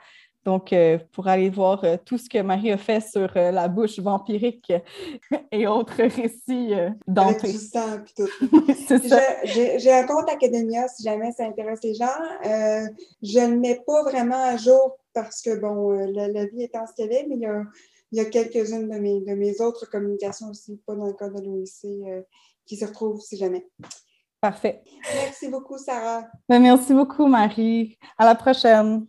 Donc, 0.45 0.73
euh, 0.73 0.97
pour 1.13 1.27
aller 1.27 1.49
voir 1.49 1.83
euh, 1.85 1.95
tout 2.03 2.17
ce 2.17 2.27
que 2.29 2.39
Marie 2.39 2.71
a 2.71 2.77
fait 2.77 2.99
sur 3.01 3.31
euh, 3.37 3.51
la 3.51 3.67
bouche 3.69 3.99
vampirique 3.99 4.73
et 5.51 5.67
autres 5.67 5.95
récits 6.03 6.73
je- 9.45 9.79
J'ai 9.79 9.91
un 9.93 10.05
compte 10.05 10.29
Academia 10.29 10.87
si 10.89 11.03
jamais 11.03 11.31
ça 11.31 11.45
intéresse 11.45 11.79
les 11.83 11.93
gens. 11.93 12.05
Je 12.43 13.39
ne 13.39 13.51
le 13.53 13.59
mets 13.59 13.81
pas 13.87 14.03
vraiment 14.03 14.43
à 14.43 14.57
jour 14.57 14.97
parce 15.13 15.41
que, 15.41 15.55
bon, 15.59 15.91
la, 15.91 16.27
la 16.27 16.45
vie 16.45 16.63
étant 16.63 16.85
ce 16.87 16.93
qu'elle 16.93 17.13
est, 17.13 17.25
mais 17.29 17.35
il 17.35 17.41
y 17.41 17.45
a, 17.45 17.61
il 18.11 18.17
y 18.17 18.21
a 18.21 18.25
quelques-unes 18.25 18.89
de 18.89 18.97
mes, 18.99 19.21
de 19.21 19.33
mes 19.35 19.61
autres 19.61 19.89
communications 19.89 20.47
aussi, 20.49 20.77
pas 20.85 20.95
dans 20.95 21.05
le 21.05 21.13
cas 21.13 21.29
de 21.29 21.39
l'OIC, 21.41 22.25
qui 22.65 22.77
se 22.77 22.85
retrouvent 22.85 23.21
si 23.21 23.37
jamais. 23.37 23.65
Parfait. 24.41 24.81
Merci 25.15 25.47
beaucoup, 25.47 25.77
Sarah. 25.77 26.25
Ben, 26.49 26.59
merci 26.61 26.93
beaucoup, 26.93 27.27
Marie. 27.27 27.97
À 28.17 28.25
la 28.25 28.35
prochaine. 28.35 29.05